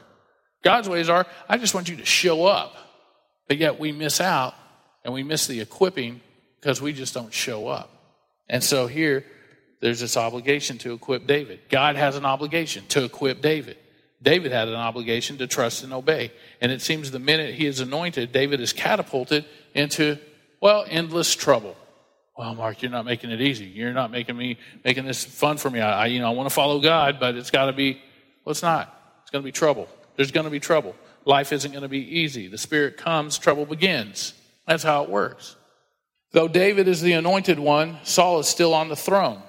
God's 0.63 0.89
ways 0.89 1.09
are 1.09 1.27
I 1.49 1.59
just 1.59 1.75
want 1.75 1.89
you 1.89 1.97
to 1.97 2.05
show 2.05 2.47
up, 2.47 2.75
but 3.47 3.59
yet 3.59 3.79
we 3.79 3.93
miss 3.93 4.21
out 4.21 4.55
and 5.05 5.15
we 5.15 5.23
miss 5.23 5.47
the 5.47 5.61
equipping 5.61 6.21
because 6.61 6.83
we 6.83 6.93
just 6.93 7.15
don't 7.15 7.33
show 7.33 7.69
up. 7.69 7.91
And 8.49 8.63
so 8.65 8.89
here, 8.89 9.25
there's 9.81 10.01
this 10.01 10.17
obligation 10.17 10.79
to 10.79 10.93
equip 10.93 11.27
David. 11.29 11.61
God 11.69 11.95
has 11.95 12.17
an 12.17 12.25
obligation 12.25 12.85
to 12.89 13.05
equip 13.05 13.41
David. 13.41 13.77
David 14.27 14.51
had 14.51 14.67
an 14.67 14.75
obligation 14.75 15.39
to 15.39 15.47
trust 15.47 15.85
and 15.85 15.93
obey. 15.93 16.33
And 16.61 16.73
it 16.73 16.83
seems 16.83 17.13
the 17.13 17.21
minute 17.21 17.55
he 17.55 17.65
is 17.65 17.79
anointed, 17.79 18.33
David 18.33 18.61
is 18.61 18.73
catapulted 18.73 19.45
into, 19.73 20.19
well, 20.61 20.85
endless 20.89 21.33
trouble. 21.33 21.77
Well, 22.37 22.53
Mark, 22.57 22.83
you're 22.83 22.91
not 22.91 23.05
making 23.05 23.31
it 23.31 23.41
easy. 23.41 23.67
You're 23.67 23.93
not 23.93 24.11
making 24.11 24.37
me 24.37 24.59
making 24.85 25.05
this 25.05 25.25
fun 25.25 25.59
for 25.59 25.71
me. 25.71 25.81
I, 25.81 26.07
you 26.07 26.19
know, 26.19 26.27
I 26.27 26.31
want 26.31 26.49
to 26.49 26.55
follow 26.55 26.81
God, 26.81 27.21
but 27.21 27.37
it's 27.37 27.53
got 27.53 27.67
to 27.67 27.73
be. 27.73 28.03
Well, 28.45 28.51
it's 28.51 28.65
not. 28.65 28.93
It's 29.23 29.31
going 29.31 29.45
to 29.45 29.47
be 29.47 29.53
trouble. 29.53 29.89
There's 30.17 30.33
going 30.33 30.43
to 30.43 30.51
be 30.51 30.59
trouble. 30.59 30.97
Life 31.25 31.53
isn't 31.53 31.71
going 31.71 31.83
to 31.83 31.89
be 31.89 32.19
easy. 32.19 32.49
The 32.49 32.59
Spirit 32.59 32.97
comes, 32.97 33.39
trouble 33.39 33.65
begins. 33.65 34.35
That's 34.67 34.83
how 34.83 35.05
it 35.05 35.09
works. 35.09 35.55
Though 36.33 36.49
David 36.49 36.89
is 36.89 37.01
the 37.01 37.13
anointed 37.13 37.61
one, 37.61 37.99
Saul 38.03 38.41
is 38.41 38.49
still 38.49 38.75
on 38.75 38.89
the 38.89 38.97
throne. 38.97 39.41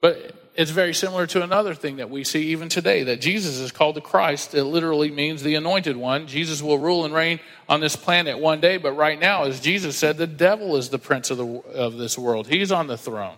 But 0.00 0.34
it's 0.54 0.70
very 0.70 0.94
similar 0.94 1.26
to 1.28 1.42
another 1.42 1.74
thing 1.74 1.96
that 1.96 2.10
we 2.10 2.22
see 2.22 2.48
even 2.48 2.68
today 2.68 3.02
that 3.04 3.20
Jesus 3.20 3.58
is 3.58 3.72
called 3.72 3.96
the 3.96 4.00
Christ. 4.00 4.54
It 4.54 4.64
literally 4.64 5.10
means 5.10 5.42
the 5.42 5.56
anointed 5.56 5.96
one. 5.96 6.28
Jesus 6.28 6.62
will 6.62 6.78
rule 6.78 7.04
and 7.04 7.12
reign 7.12 7.40
on 7.68 7.80
this 7.80 7.96
planet 7.96 8.38
one 8.38 8.60
day, 8.60 8.76
but 8.76 8.92
right 8.92 9.18
now, 9.18 9.44
as 9.44 9.58
Jesus 9.58 9.96
said, 9.96 10.16
the 10.16 10.28
devil 10.28 10.76
is 10.76 10.90
the 10.90 10.98
prince 10.98 11.30
of, 11.30 11.38
the, 11.38 11.46
of 11.46 11.96
this 11.96 12.16
world. 12.16 12.46
He's 12.46 12.70
on 12.70 12.86
the 12.86 12.96
throne. 12.96 13.36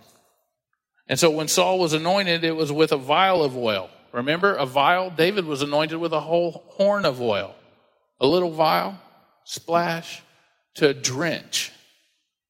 And 1.09 1.19
so 1.19 1.31
when 1.31 1.49
Saul 1.49 1.79
was 1.79 1.95
anointed, 1.95 2.45
it 2.45 2.55
was 2.55 2.71
with 2.71 2.93
a 2.93 2.99
vial 2.99 3.43
of 3.43 3.57
oil. 3.57 3.89
Remember, 4.13 4.55
a 4.55 4.67
vial? 4.67 5.11
David 5.11 5.47
was 5.47 5.63
anointed 5.63 5.99
with 5.99 6.13
a 6.13 6.21
whole 6.21 6.65
horn 6.69 7.07
of 7.07 7.23
oil. 7.23 7.55
A 8.21 8.27
little 8.27 8.51
vial, 8.51 8.99
splash, 9.45 10.23
to 10.75 10.93
drench. 10.93 11.73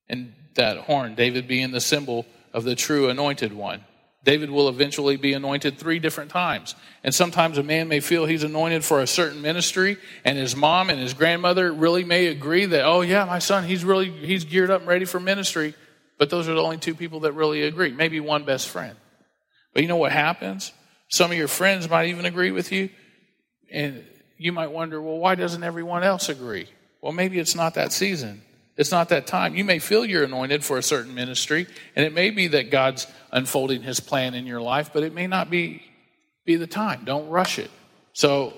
And 0.09 0.33
that 0.55 0.79
horn, 0.79 1.15
David 1.15 1.47
being 1.47 1.71
the 1.71 1.81
symbol 1.81 2.27
of 2.53 2.65
the 2.65 2.75
true 2.75 3.09
anointed 3.09 3.53
one. 3.53 3.85
David 4.27 4.51
will 4.51 4.69
eventually 4.69 5.17
be 5.17 5.35
anointed 5.35 5.79
three 5.79 6.01
different 6.01 6.33
times. 6.33 6.75
And 7.05 7.15
sometimes 7.15 7.59
a 7.59 7.63
man 7.63 7.87
may 7.87 8.01
feel 8.01 8.27
he's 8.27 8.43
anointed 8.43 8.85
for 8.85 9.01
a 9.01 9.07
certain 9.07 9.41
ministry, 9.41 9.99
and 10.25 10.37
his 10.37 10.57
mom 10.57 10.91
and 10.91 10.99
his 10.99 11.15
grandmother 11.15 11.73
really 11.73 12.03
may 12.03 12.27
agree 12.27 12.67
that, 12.67 12.85
oh, 12.85 13.03
yeah, 13.03 13.25
my 13.25 13.39
son, 13.39 13.63
he's 13.63 13.85
really, 13.85 14.11
he's 14.11 14.45
geared 14.45 14.69
up 14.69 14.81
and 14.81 14.89
ready 14.89 15.05
for 15.05 15.21
ministry. 15.21 15.75
But 16.19 16.29
those 16.29 16.49
are 16.49 16.55
the 16.55 16.63
only 16.63 16.79
two 16.79 16.97
people 16.97 17.21
that 17.21 17.33
really 17.33 17.63
agree. 17.63 17.93
Maybe 17.93 18.19
one 18.19 18.45
best 18.45 18.69
friend. 18.69 18.97
But 19.73 19.83
you 19.83 19.89
know 19.89 19.97
what 19.97 20.11
happens? 20.11 20.73
Some 21.09 21.31
of 21.31 21.37
your 21.37 21.47
friends 21.47 21.89
might 21.89 22.09
even 22.09 22.27
agree 22.27 22.51
with 22.51 22.73
you, 22.73 22.91
and 23.71 24.05
you 24.39 24.51
might 24.51 24.73
wonder, 24.73 25.01
well, 25.01 25.19
why 25.19 25.37
doesn't 25.37 25.63
everyone 25.63 26.03
else 26.03 26.29
agree? 26.29 26.67
Well, 27.01 27.13
maybe 27.13 27.39
it's 27.39 27.55
not 27.55 27.75
that 27.75 27.93
season. 27.93 28.43
It's 28.77 28.91
not 28.91 29.09
that 29.09 29.27
time. 29.27 29.55
You 29.55 29.65
may 29.65 29.79
feel 29.79 30.05
you're 30.05 30.25
anointed 30.25 30.63
for 30.63 30.77
a 30.77 30.83
certain 30.83 31.15
ministry, 31.15 31.67
and 31.95 32.05
it 32.05 32.13
may 32.13 32.31
be 32.31 32.49
that 32.49 32.71
God's 32.71 33.07
unfolding 33.33 33.83
his 33.83 34.01
plan 34.01 34.35
in 34.35 34.47
your 34.47 34.61
life, 34.61 34.91
but 34.93 35.03
it 35.03 35.15
may 35.15 35.27
not 35.27 35.51
be, 35.51 35.83
be 36.45 36.57
the 36.57 36.67
time. 36.67 37.05
Don't 37.05 37.29
rush 37.29 37.59
it. 37.59 37.71
So 38.13 38.53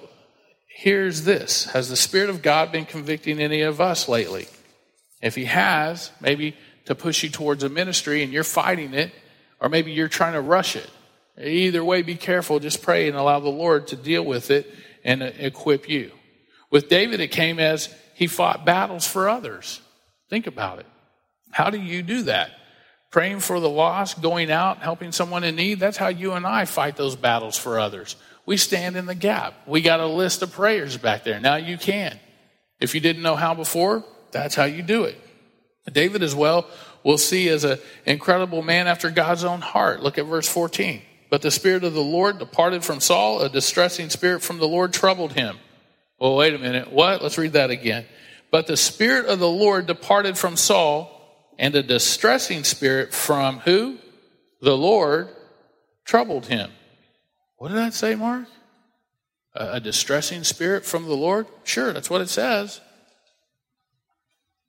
here's 0.68 1.24
this 1.24 1.66
Has 1.66 1.88
the 1.88 1.96
Spirit 1.96 2.30
of 2.30 2.42
God 2.42 2.72
been 2.72 2.84
convicting 2.84 3.40
any 3.40 3.62
of 3.62 3.80
us 3.80 4.08
lately? 4.08 4.48
If 5.22 5.34
he 5.34 5.44
has, 5.46 6.10
maybe 6.20 6.56
to 6.86 6.94
push 6.94 7.22
you 7.22 7.28
towards 7.28 7.62
a 7.62 7.68
ministry 7.68 8.22
and 8.22 8.32
you're 8.32 8.44
fighting 8.44 8.94
it, 8.94 9.12
or 9.60 9.68
maybe 9.68 9.92
you're 9.92 10.08
trying 10.08 10.34
to 10.34 10.40
rush 10.40 10.74
it. 10.76 10.88
Either 11.40 11.84
way, 11.84 12.02
be 12.02 12.16
careful. 12.16 12.58
Just 12.58 12.82
pray 12.82 13.08
and 13.08 13.16
allow 13.16 13.38
the 13.38 13.48
Lord 13.48 13.88
to 13.88 13.96
deal 13.96 14.24
with 14.24 14.50
it 14.50 14.72
and 15.04 15.22
equip 15.22 15.88
you. 15.88 16.10
With 16.70 16.88
David, 16.88 17.20
it 17.20 17.28
came 17.28 17.58
as 17.60 17.88
he 18.14 18.26
fought 18.26 18.64
battles 18.64 19.06
for 19.06 19.28
others. 19.28 19.80
Think 20.28 20.46
about 20.46 20.78
it. 20.78 20.86
How 21.50 21.70
do 21.70 21.80
you 21.80 22.02
do 22.02 22.22
that? 22.22 22.50
Praying 23.10 23.40
for 23.40 23.58
the 23.58 23.70
lost, 23.70 24.20
going 24.20 24.50
out, 24.50 24.78
helping 24.78 25.12
someone 25.12 25.44
in 25.44 25.56
need. 25.56 25.80
That's 25.80 25.96
how 25.96 26.08
you 26.08 26.32
and 26.32 26.46
I 26.46 26.66
fight 26.66 26.96
those 26.96 27.16
battles 27.16 27.56
for 27.56 27.78
others. 27.78 28.16
We 28.44 28.56
stand 28.56 28.96
in 28.96 29.06
the 29.06 29.14
gap. 29.14 29.54
We 29.66 29.80
got 29.80 30.00
a 30.00 30.06
list 30.06 30.42
of 30.42 30.52
prayers 30.52 30.96
back 30.96 31.24
there. 31.24 31.40
Now 31.40 31.56
you 31.56 31.78
can. 31.78 32.18
If 32.80 32.94
you 32.94 33.00
didn't 33.00 33.22
know 33.22 33.36
how 33.36 33.54
before, 33.54 34.04
that's 34.30 34.54
how 34.54 34.64
you 34.64 34.82
do 34.82 35.04
it. 35.04 35.18
David 35.92 36.22
as 36.22 36.34
well, 36.34 36.66
we'll 37.02 37.18
see 37.18 37.48
as 37.48 37.64
an 37.64 37.78
incredible 38.04 38.62
man 38.62 38.86
after 38.86 39.10
God's 39.10 39.44
own 39.44 39.62
heart. 39.62 40.02
Look 40.02 40.18
at 40.18 40.26
verse 40.26 40.48
14. 40.48 41.02
But 41.30 41.42
the 41.42 41.50
Spirit 41.50 41.84
of 41.84 41.94
the 41.94 42.00
Lord 42.00 42.38
departed 42.38 42.84
from 42.84 43.00
Saul, 43.00 43.40
a 43.40 43.48
distressing 43.48 44.10
spirit 44.10 44.42
from 44.42 44.58
the 44.58 44.68
Lord 44.68 44.92
troubled 44.92 45.32
him. 45.32 45.58
Well, 46.18 46.36
wait 46.36 46.54
a 46.54 46.58
minute. 46.58 46.92
What? 46.92 47.22
Let's 47.22 47.38
read 47.38 47.52
that 47.52 47.70
again. 47.70 48.06
But 48.50 48.66
the 48.66 48.76
Spirit 48.76 49.26
of 49.26 49.38
the 49.38 49.48
Lord 49.48 49.86
departed 49.86 50.38
from 50.38 50.56
Saul, 50.56 51.14
and 51.58 51.74
a 51.74 51.82
distressing 51.82 52.64
spirit 52.64 53.12
from 53.12 53.58
who? 53.60 53.98
The 54.60 54.76
Lord 54.76 55.28
troubled 56.04 56.46
him. 56.46 56.70
What 57.56 57.68
did 57.68 57.78
that 57.78 57.94
say, 57.94 58.14
Mark? 58.14 58.46
A, 59.54 59.72
a 59.74 59.80
distressing 59.80 60.44
spirit 60.44 60.84
from 60.84 61.04
the 61.04 61.14
Lord? 61.14 61.46
Sure, 61.64 61.92
that's 61.92 62.08
what 62.08 62.20
it 62.20 62.28
says. 62.28 62.80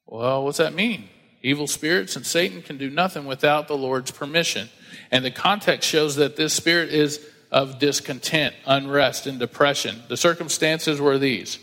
Well, 0.05 0.43
what's 0.43 0.57
that 0.57 0.73
mean? 0.73 1.09
Evil 1.41 1.67
spirits 1.67 2.15
and 2.15 2.25
Satan 2.25 2.63
can 2.63 2.77
do 2.77 2.89
nothing 2.89 3.25
without 3.25 3.67
the 3.67 3.77
Lord's 3.77 4.11
permission. 4.11 4.69
And 5.11 5.23
the 5.23 5.31
context 5.31 5.87
shows 5.87 6.15
that 6.15 6.35
this 6.35 6.53
spirit 6.53 6.89
is 6.89 7.23
of 7.51 7.79
discontent, 7.79 8.55
unrest, 8.65 9.27
and 9.27 9.39
depression. 9.39 10.01
The 10.07 10.17
circumstances 10.17 10.99
were 10.99 11.17
these 11.17 11.59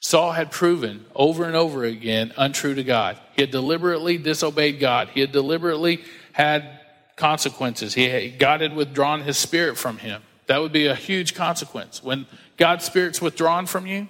Saul 0.00 0.32
had 0.32 0.50
proven 0.50 1.04
over 1.14 1.44
and 1.44 1.56
over 1.56 1.84
again 1.84 2.32
untrue 2.36 2.74
to 2.74 2.84
God. 2.84 3.18
He 3.34 3.42
had 3.42 3.50
deliberately 3.50 4.18
disobeyed 4.18 4.80
God, 4.80 5.08
he 5.08 5.20
had 5.20 5.32
deliberately 5.32 6.02
had 6.32 6.78
consequences. 7.16 7.94
He, 7.94 8.30
God 8.30 8.60
had 8.60 8.76
withdrawn 8.76 9.22
his 9.22 9.36
spirit 9.36 9.76
from 9.76 9.98
him. 9.98 10.22
That 10.46 10.58
would 10.60 10.72
be 10.72 10.86
a 10.86 10.94
huge 10.94 11.34
consequence. 11.34 12.02
When 12.02 12.26
God's 12.56 12.84
spirit's 12.84 13.20
withdrawn 13.20 13.66
from 13.66 13.86
you, 13.86 14.08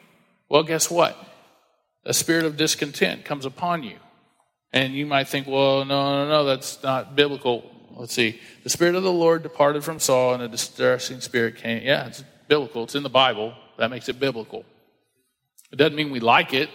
well, 0.48 0.62
guess 0.62 0.90
what? 0.90 1.16
A 2.04 2.14
spirit 2.14 2.44
of 2.44 2.56
discontent 2.56 3.24
comes 3.24 3.44
upon 3.44 3.82
you. 3.82 3.96
And 4.72 4.94
you 4.94 5.06
might 5.06 5.28
think, 5.28 5.46
well, 5.46 5.84
no, 5.84 6.24
no, 6.24 6.28
no, 6.28 6.44
that's 6.44 6.82
not 6.82 7.16
biblical. 7.16 7.70
Let's 7.96 8.12
see. 8.12 8.38
The 8.62 8.70
Spirit 8.70 8.94
of 8.94 9.02
the 9.02 9.12
Lord 9.12 9.42
departed 9.42 9.82
from 9.82 9.98
Saul, 9.98 10.34
and 10.34 10.42
a 10.42 10.48
distressing 10.48 11.20
spirit 11.20 11.56
came. 11.56 11.82
Yeah, 11.82 12.06
it's 12.06 12.22
biblical. 12.46 12.84
It's 12.84 12.94
in 12.94 13.02
the 13.02 13.08
Bible. 13.08 13.54
That 13.78 13.90
makes 13.90 14.08
it 14.08 14.20
biblical. 14.20 14.64
It 15.72 15.76
doesn't 15.76 15.94
mean 15.94 16.10
we 16.10 16.20
like 16.20 16.54
it. 16.54 16.70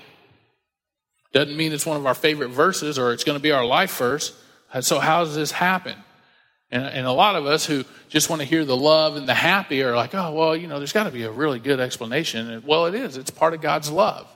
Doesn't 1.31 1.57
mean 1.57 1.73
it's 1.73 1.85
one 1.85 1.97
of 1.97 2.05
our 2.05 2.13
favorite 2.13 2.49
verses 2.49 2.99
or 2.99 3.11
it's 3.11 3.23
going 3.23 3.37
to 3.37 3.41
be 3.41 3.51
our 3.51 3.65
life 3.65 3.97
verse. 3.97 4.39
Uh, 4.71 4.81
so, 4.81 4.99
how 4.99 5.23
does 5.23 5.35
this 5.35 5.51
happen? 5.51 5.95
And, 6.69 6.85
and 6.85 7.07
a 7.07 7.11
lot 7.11 7.35
of 7.35 7.45
us 7.45 7.65
who 7.65 7.85
just 8.09 8.29
want 8.29 8.41
to 8.41 8.47
hear 8.47 8.65
the 8.65 8.77
love 8.77 9.15
and 9.15 9.27
the 9.27 9.33
happy 9.33 9.83
are 9.83 9.95
like, 9.95 10.13
oh, 10.13 10.33
well, 10.33 10.55
you 10.55 10.67
know, 10.67 10.77
there's 10.77 10.93
got 10.93 11.03
to 11.03 11.11
be 11.11 11.23
a 11.23 11.31
really 11.31 11.59
good 11.59 11.79
explanation. 11.79 12.49
And, 12.49 12.63
well, 12.63 12.85
it 12.85 12.95
is. 12.95 13.17
It's 13.17 13.31
part 13.31 13.53
of 13.53 13.61
God's 13.61 13.91
love. 13.91 14.27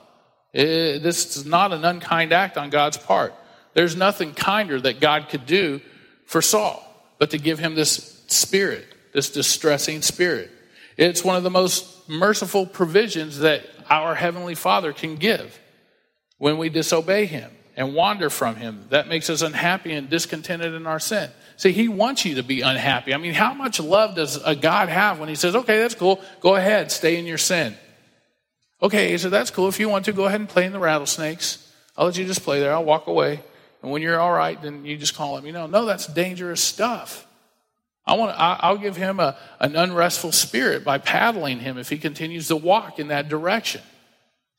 It, 0.52 1.02
this 1.02 1.36
is 1.36 1.44
not 1.44 1.72
an 1.72 1.84
unkind 1.84 2.32
act 2.32 2.56
on 2.56 2.70
God's 2.70 2.96
part. 2.96 3.34
There's 3.74 3.96
nothing 3.96 4.34
kinder 4.34 4.80
that 4.80 5.00
God 5.00 5.28
could 5.28 5.46
do 5.46 5.80
for 6.26 6.42
Saul 6.42 6.84
but 7.18 7.30
to 7.30 7.38
give 7.38 7.58
him 7.58 7.74
this 7.74 8.22
spirit, 8.28 8.86
this 9.12 9.30
distressing 9.30 10.02
spirit. 10.02 10.50
It's 10.96 11.24
one 11.24 11.36
of 11.36 11.42
the 11.42 11.50
most 11.50 11.86
merciful 12.08 12.66
provisions 12.66 13.38
that 13.40 13.64
our 13.88 14.14
Heavenly 14.14 14.54
Father 14.54 14.92
can 14.92 15.16
give 15.16 15.58
when 16.38 16.58
we 16.58 16.68
disobey 16.68 17.26
Him 17.26 17.50
and 17.76 17.94
wander 17.94 18.30
from 18.30 18.56
Him. 18.56 18.86
That 18.90 19.08
makes 19.08 19.30
us 19.30 19.42
unhappy 19.42 19.92
and 19.92 20.08
discontented 20.08 20.74
in 20.74 20.86
our 20.86 20.98
sin. 20.98 21.30
See, 21.56 21.72
He 21.72 21.88
wants 21.88 22.24
you 22.24 22.36
to 22.36 22.42
be 22.42 22.62
unhappy. 22.62 23.14
I 23.14 23.18
mean, 23.18 23.34
how 23.34 23.54
much 23.54 23.78
love 23.78 24.14
does 24.14 24.36
a 24.42 24.56
God 24.56 24.88
have 24.88 25.20
when 25.20 25.28
He 25.28 25.34
says, 25.34 25.54
okay, 25.54 25.78
that's 25.78 25.94
cool, 25.94 26.20
go 26.40 26.56
ahead, 26.56 26.90
stay 26.90 27.16
in 27.18 27.26
your 27.26 27.38
sin? 27.38 27.76
Okay, 28.80 29.10
he 29.10 29.18
said, 29.18 29.32
that's 29.32 29.50
cool. 29.50 29.68
If 29.68 29.80
you 29.80 29.88
want 29.88 30.04
to, 30.04 30.12
go 30.12 30.26
ahead 30.26 30.40
and 30.40 30.48
play 30.48 30.64
in 30.64 30.72
the 30.72 30.78
rattlesnakes. 30.78 31.72
I'll 31.96 32.06
let 32.06 32.16
you 32.16 32.24
just 32.24 32.44
play 32.44 32.60
there. 32.60 32.72
I'll 32.72 32.84
walk 32.84 33.08
away. 33.08 33.42
And 33.82 33.90
when 33.90 34.02
you're 34.02 34.20
all 34.20 34.32
right, 34.32 34.60
then 34.60 34.84
you 34.84 34.96
just 34.96 35.16
call 35.16 35.36
him. 35.36 35.46
You 35.46 35.52
know, 35.52 35.66
no, 35.66 35.84
that's 35.84 36.06
dangerous 36.06 36.60
stuff. 36.60 37.26
I 38.08 38.14
want 38.14 38.32
to, 38.32 38.40
I, 38.40 38.70
will 38.70 38.78
give 38.78 38.96
him 38.96 39.20
a, 39.20 39.36
an 39.60 39.76
unrestful 39.76 40.32
spirit 40.32 40.82
by 40.82 40.96
paddling 40.96 41.60
him 41.60 41.76
if 41.76 41.90
he 41.90 41.98
continues 41.98 42.48
to 42.48 42.56
walk 42.56 42.98
in 42.98 43.08
that 43.08 43.28
direction. 43.28 43.82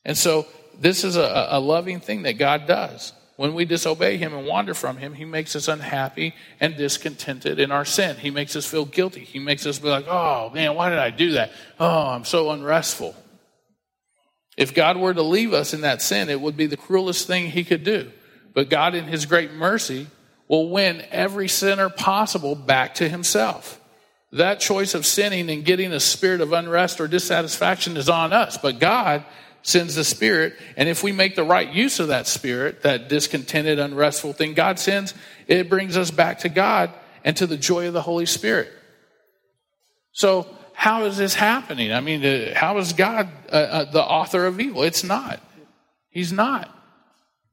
And 0.04 0.16
so 0.16 0.46
this 0.78 1.02
is 1.02 1.16
a, 1.16 1.48
a 1.50 1.58
loving 1.58 1.98
thing 1.98 2.22
that 2.22 2.34
God 2.34 2.68
does. 2.68 3.12
When 3.34 3.54
we 3.54 3.64
disobey 3.64 4.18
him 4.18 4.34
and 4.34 4.46
wander 4.46 4.72
from 4.72 4.98
him, 4.98 5.14
he 5.14 5.24
makes 5.24 5.56
us 5.56 5.66
unhappy 5.66 6.34
and 6.60 6.76
discontented 6.76 7.58
in 7.58 7.72
our 7.72 7.84
sin. 7.84 8.16
He 8.16 8.30
makes 8.30 8.54
us 8.54 8.66
feel 8.66 8.84
guilty. 8.84 9.24
He 9.24 9.40
makes 9.40 9.66
us 9.66 9.80
be 9.80 9.88
like, 9.88 10.06
oh 10.06 10.50
man, 10.50 10.76
why 10.76 10.90
did 10.90 11.00
I 11.00 11.10
do 11.10 11.32
that? 11.32 11.50
Oh, 11.80 12.06
I'm 12.06 12.24
so 12.24 12.52
unrestful. 12.52 13.16
If 14.56 14.74
God 14.74 14.96
were 14.96 15.14
to 15.14 15.22
leave 15.22 15.52
us 15.52 15.74
in 15.74 15.80
that 15.80 16.02
sin, 16.02 16.28
it 16.28 16.40
would 16.40 16.56
be 16.56 16.66
the 16.66 16.76
cruelest 16.76 17.26
thing 17.26 17.50
he 17.50 17.64
could 17.64 17.82
do. 17.82 18.12
But 18.54 18.70
God, 18.70 18.94
in 18.94 19.06
his 19.06 19.26
great 19.26 19.52
mercy, 19.52 20.06
will 20.50 20.68
win 20.68 21.00
every 21.12 21.46
sinner 21.46 21.88
possible 21.88 22.56
back 22.56 22.96
to 22.96 23.08
himself. 23.08 23.80
That 24.32 24.58
choice 24.58 24.94
of 24.94 25.06
sinning 25.06 25.48
and 25.48 25.64
getting 25.64 25.92
a 25.92 26.00
spirit 26.00 26.40
of 26.40 26.52
unrest 26.52 27.00
or 27.00 27.06
dissatisfaction 27.06 27.96
is 27.96 28.08
on 28.08 28.32
us. 28.32 28.58
But 28.58 28.80
God 28.80 29.24
sends 29.62 29.94
the 29.94 30.04
Spirit, 30.04 30.54
and 30.76 30.88
if 30.88 31.02
we 31.02 31.12
make 31.12 31.36
the 31.36 31.44
right 31.44 31.70
use 31.70 32.00
of 32.00 32.08
that 32.08 32.26
Spirit, 32.26 32.82
that 32.82 33.08
discontented, 33.08 33.78
unrestful 33.78 34.32
thing 34.32 34.54
God 34.54 34.78
sends, 34.78 35.14
it 35.46 35.68
brings 35.68 35.98
us 35.98 36.10
back 36.10 36.40
to 36.40 36.48
God 36.48 36.90
and 37.24 37.36
to 37.36 37.46
the 37.46 37.58
joy 37.58 37.86
of 37.86 37.92
the 37.92 38.00
Holy 38.00 38.24
Spirit. 38.26 38.72
So, 40.12 40.46
how 40.72 41.04
is 41.04 41.18
this 41.18 41.34
happening? 41.34 41.92
I 41.92 42.00
mean, 42.00 42.24
uh, 42.24 42.54
how 42.54 42.78
is 42.78 42.94
God 42.94 43.28
uh, 43.52 43.54
uh, 43.54 43.90
the 43.90 44.02
author 44.02 44.46
of 44.46 44.58
evil? 44.58 44.82
It's 44.82 45.04
not. 45.04 45.40
He's 46.08 46.32
not. 46.32 46.74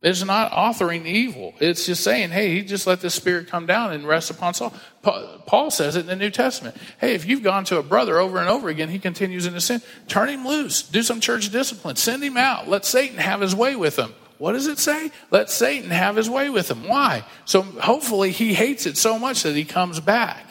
It's 0.03 0.23
not 0.23 0.51
authoring 0.51 1.07
evil. 1.07 1.55
It's 1.59 1.87
just 1.87 2.03
saying, 2.03 2.29
hey, 2.29 2.53
he 2.53 2.61
just 2.61 2.85
let 2.85 3.01
the 3.01 3.09
Spirit 3.09 3.47
come 3.47 3.65
down 3.65 3.93
and 3.93 4.07
rest 4.07 4.29
upon 4.29 4.53
Saul. 4.53 4.71
Paul 5.01 5.71
says 5.71 5.95
it 5.95 6.01
in 6.01 6.05
the 6.05 6.15
New 6.15 6.29
Testament. 6.29 6.77
Hey, 6.99 7.15
if 7.15 7.25
you've 7.25 7.41
gone 7.41 7.65
to 7.65 7.79
a 7.79 7.83
brother 7.83 8.19
over 8.19 8.37
and 8.37 8.47
over 8.47 8.69
again, 8.69 8.89
he 8.89 8.99
continues 8.99 9.47
in 9.47 9.55
his 9.55 9.65
sin, 9.65 9.81
turn 10.07 10.29
him 10.29 10.45
loose. 10.45 10.83
Do 10.83 11.01
some 11.01 11.19
church 11.19 11.51
discipline. 11.51 11.95
Send 11.95 12.23
him 12.23 12.37
out. 12.37 12.67
Let 12.67 12.85
Satan 12.85 13.17
have 13.17 13.41
his 13.41 13.55
way 13.55 13.75
with 13.75 13.97
him. 13.97 14.13
What 14.37 14.51
does 14.51 14.67
it 14.67 14.77
say? 14.77 15.11
Let 15.31 15.49
Satan 15.49 15.89
have 15.89 16.15
his 16.15 16.29
way 16.29 16.51
with 16.51 16.69
him. 16.69 16.87
Why? 16.87 17.25
So 17.45 17.63
hopefully 17.63 18.29
he 18.29 18.53
hates 18.53 18.85
it 18.85 18.97
so 18.97 19.17
much 19.17 19.41
that 19.43 19.55
he 19.55 19.65
comes 19.65 19.99
back. 19.99 20.45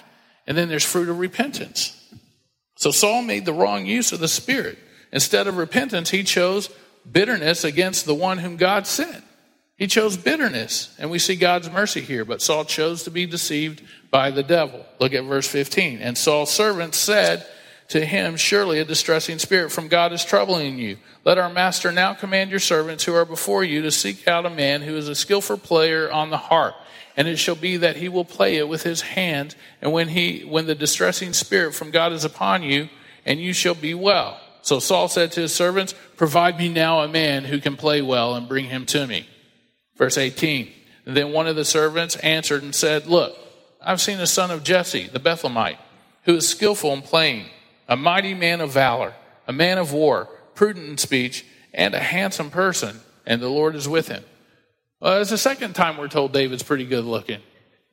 And 0.49 0.59
then 0.59 0.69
there's 0.69 0.85
fruit 0.85 1.09
of 1.09 1.21
repentance. 1.21 1.93
So 2.75 2.91
Saul 2.91 3.23
made 3.23 3.45
the 3.45 3.53
wrong 3.53 3.87
use 3.87 4.11
of 4.11 4.19
the 4.19 4.27
Spirit. 4.27 4.77
Instead 5.13 5.47
of 5.47 5.57
repentance, 5.57 6.11
he 6.11 6.25
chose 6.25 6.69
bitterness 7.11 7.63
against 7.63 8.07
the 8.07 8.15
one 8.15 8.39
whom 8.39 8.57
God 8.57 8.89
sent. 8.89 9.23
He 9.77 9.87
chose 9.87 10.17
bitterness, 10.17 10.95
and 10.99 11.11
we 11.11 11.19
see 11.19 11.37
God's 11.37 11.71
mercy 11.71 12.01
here. 12.01 12.25
But 12.25 12.41
Saul 12.41 12.65
chose 12.65 13.03
to 13.03 13.11
be 13.11 13.27
deceived 13.27 13.83
by 14.11 14.31
the 14.31 14.43
devil. 14.43 14.87
Look 14.99 15.13
at 15.13 15.25
verse 15.25 15.47
15. 15.47 15.99
And 15.99 16.17
Saul's 16.17 16.51
servants 16.51 16.97
said 16.97 17.47
to 17.89 18.05
him, 18.05 18.37
Surely 18.37 18.79
a 18.79 18.87
distressing 18.87 19.39
spirit 19.39 19.71
from 19.71 19.89
God 19.89 20.15
is 20.15 20.25
troubling 20.25 20.79
you. 20.79 20.97
Let 21.25 21.37
our 21.37 21.53
master 21.53 21.93
now 21.93 22.15
command 22.15 22.51
your 22.51 22.61
servants 22.61 23.05
who 23.05 23.15
are 23.15 23.27
before 23.27 23.65
you 23.65 23.83
to 23.83 23.91
seek 23.91 24.27
out 24.27 24.47
a 24.47 24.51
man 24.51 24.81
who 24.81 24.97
is 24.97 25.09
a 25.09 25.15
skillful 25.15 25.59
player 25.59 26.11
on 26.11 26.31
the 26.31 26.39
harp. 26.39 26.75
And 27.15 27.29
it 27.29 27.37
shall 27.37 27.55
be 27.55 27.77
that 27.79 27.97
he 27.97 28.09
will 28.09 28.25
play 28.25 28.57
it 28.57 28.69
with 28.69 28.83
his 28.83 29.01
hand, 29.01 29.57
and 29.81 29.91
when 29.91 30.09
he 30.09 30.41
when 30.41 30.67
the 30.67 30.75
distressing 30.75 31.33
spirit 31.33 31.75
from 31.75 31.91
God 31.91 32.13
is 32.13 32.25
upon 32.27 32.63
you, 32.63 32.91
and 33.25 33.41
you 33.41 33.55
shall 33.55 33.75
be 33.75 33.95
well. 33.95 34.39
So 34.61 34.81
Saul 34.81 35.09
said 35.09 35.33
to 35.33 35.41
his 35.41 35.55
servants, 35.55 35.95
Provide 36.17 36.59
me 36.59 36.69
now 36.69 37.01
a 37.01 37.09
man 37.09 37.45
who 37.45 37.59
can 37.59 37.77
play 37.77 38.03
well, 38.03 38.35
and 38.35 38.49
bring 38.49 38.67
him 38.67 38.85
to 38.87 39.07
me. 39.07 39.27
Verse 39.97 40.19
18. 40.19 40.71
Then 41.05 41.33
one 41.33 41.47
of 41.47 41.57
the 41.57 41.65
servants 41.65 42.17
answered 42.17 42.63
and 42.63 42.75
said, 42.75 43.07
Look, 43.07 43.37
I've 43.81 44.01
seen 44.01 44.19
the 44.19 44.27
son 44.27 44.51
of 44.51 44.65
Jesse, 44.65 45.07
the 45.07 45.21
Bethlehemite, 45.21 45.79
who 46.25 46.35
is 46.37 46.49
skillful 46.49 46.93
in 46.93 47.03
playing, 47.03 47.47
a 47.89 47.97
mighty 47.97 48.35
man 48.35 48.61
of 48.61 48.73
valor, 48.73 49.15
a 49.47 49.53
man 49.53 49.79
of 49.79 49.93
war, 49.93 50.29
prudent 50.55 50.89
in 50.89 50.99
speech, 50.99 51.45
and 51.73 51.95
a 51.95 52.01
handsome 52.01 52.51
person, 52.51 53.01
and 53.25 53.41
the 53.41 53.49
Lord 53.49 53.77
is 53.77 53.89
with 53.89 54.09
him. 54.09 54.25
Well, 55.01 55.21
it's 55.21 55.31
the 55.31 55.39
second 55.39 55.75
time 55.75 55.97
we're 55.97 56.09
told 56.09 56.33
David's 56.33 56.63
pretty 56.63 56.87
good 56.87 57.05
looking, 57.05 57.41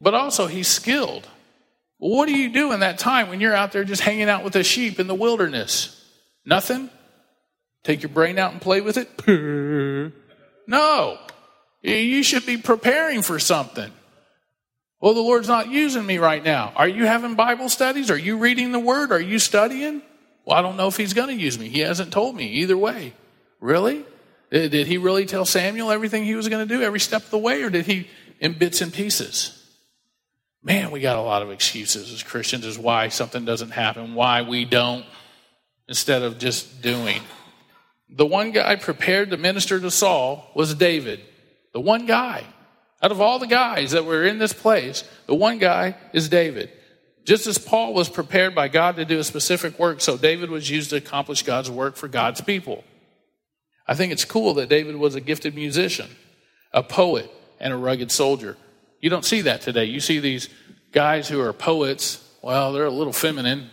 but 0.01 0.13
also 0.13 0.47
he's 0.47 0.67
skilled. 0.67 1.27
What 1.97 2.27
do 2.27 2.35
you 2.35 2.49
do 2.49 2.71
in 2.71 2.79
that 2.79 2.97
time 2.97 3.29
when 3.29 3.39
you're 3.39 3.53
out 3.53 3.71
there 3.71 3.83
just 3.83 4.01
hanging 4.01 4.29
out 4.29 4.43
with 4.43 4.53
the 4.53 4.63
sheep 4.63 4.99
in 4.99 5.07
the 5.07 5.15
wilderness? 5.15 6.03
Nothing? 6.45 6.89
Take 7.83 8.01
your 8.01 8.09
brain 8.09 8.39
out 8.39 8.51
and 8.53 8.61
play 8.61 8.81
with 8.81 8.97
it? 8.97 10.13
No. 10.65 11.19
You 11.83 12.23
should 12.23 12.45
be 12.45 12.57
preparing 12.57 13.21
for 13.21 13.37
something. 13.39 13.91
Well, 15.01 15.13
the 15.13 15.19
Lord's 15.19 15.49
not 15.49 15.69
using 15.69 16.05
me 16.05 16.17
right 16.17 16.41
now. 16.41 16.71
Are 16.77 16.87
you 16.87 17.05
having 17.05 17.35
Bible 17.35 17.67
studies? 17.67 18.09
Are 18.09 18.17
you 18.17 18.37
reading 18.37 18.71
the 18.71 18.79
Word? 18.79 19.11
Are 19.11 19.19
you 19.19 19.37
studying? 19.37 20.01
Well, 20.45 20.57
I 20.57 20.61
don't 20.61 20.77
know 20.77 20.87
if 20.87 20.95
He's 20.95 21.13
going 21.13 21.27
to 21.27 21.43
use 21.43 21.59
me. 21.59 21.67
He 21.67 21.81
hasn't 21.81 22.13
told 22.13 22.35
me 22.35 22.45
either 22.45 22.77
way. 22.77 23.13
Really? 23.59 24.05
Did 24.49 24.87
He 24.87 24.97
really 24.97 25.25
tell 25.25 25.43
Samuel 25.43 25.91
everything 25.91 26.23
He 26.23 26.35
was 26.35 26.47
going 26.47 26.65
to 26.65 26.73
do 26.73 26.81
every 26.81 27.01
step 27.01 27.23
of 27.23 27.31
the 27.31 27.37
way, 27.37 27.63
or 27.63 27.69
did 27.69 27.85
He 27.85 28.07
in 28.39 28.53
bits 28.53 28.79
and 28.79 28.93
pieces? 28.93 29.59
Man, 30.63 30.91
we 30.91 31.01
got 31.01 31.17
a 31.17 31.21
lot 31.21 31.41
of 31.41 31.51
excuses 31.51 32.13
as 32.13 32.23
Christians 32.23 32.65
as 32.65 32.77
why 32.77 33.09
something 33.09 33.43
doesn't 33.43 33.71
happen, 33.71 34.15
why 34.15 34.43
we 34.43 34.63
don't, 34.63 35.05
instead 35.89 36.21
of 36.21 36.39
just 36.39 36.81
doing. 36.81 37.21
The 38.07 38.25
one 38.25 38.51
guy 38.51 38.77
prepared 38.77 39.31
to 39.31 39.37
minister 39.37 39.81
to 39.81 39.91
Saul 39.91 40.49
was 40.55 40.73
David. 40.73 41.19
The 41.73 41.81
one 41.81 42.05
guy. 42.05 42.43
Out 43.01 43.11
of 43.11 43.19
all 43.19 43.37
the 43.37 43.47
guys 43.47 43.91
that 43.91 44.05
were 44.05 44.23
in 44.23 44.37
this 44.37 44.53
place, 44.53 45.03
the 45.27 45.35
one 45.35 45.57
guy 45.57 45.95
is 46.13 46.29
David. 46.29 46.71
Just 47.25 47.47
as 47.47 47.57
Paul 47.57 47.93
was 47.93 48.09
prepared 48.09 48.55
by 48.55 48.67
God 48.69 48.95
to 48.95 49.05
do 49.05 49.19
a 49.19 49.23
specific 49.23 49.77
work, 49.77 49.99
so 49.99 50.17
David 50.17 50.49
was 50.49 50.69
used 50.69 50.91
to 50.91 50.97
accomplish 50.97 51.43
God's 51.43 51.69
work 51.69 51.95
for 51.95 52.07
God's 52.07 52.41
people. 52.41 52.83
I 53.87 53.95
think 53.95 54.13
it's 54.13 54.23
cool 54.23 54.53
that 54.55 54.69
David 54.69 54.95
was 54.95 55.15
a 55.15 55.21
gifted 55.21 55.55
musician, 55.55 56.09
a 56.71 56.83
poet, 56.83 57.29
and 57.59 57.73
a 57.73 57.77
rugged 57.77 58.11
soldier. 58.11 58.55
You 59.01 59.09
don't 59.09 59.25
see 59.25 59.41
that 59.41 59.61
today. 59.61 59.85
You 59.85 59.99
see 59.99 60.19
these 60.19 60.47
guys 60.93 61.27
who 61.27 61.41
are 61.41 61.51
poets, 61.51 62.25
well, 62.41 62.71
they're 62.71 62.85
a 62.85 62.89
little 62.89 63.13
feminine. 63.13 63.69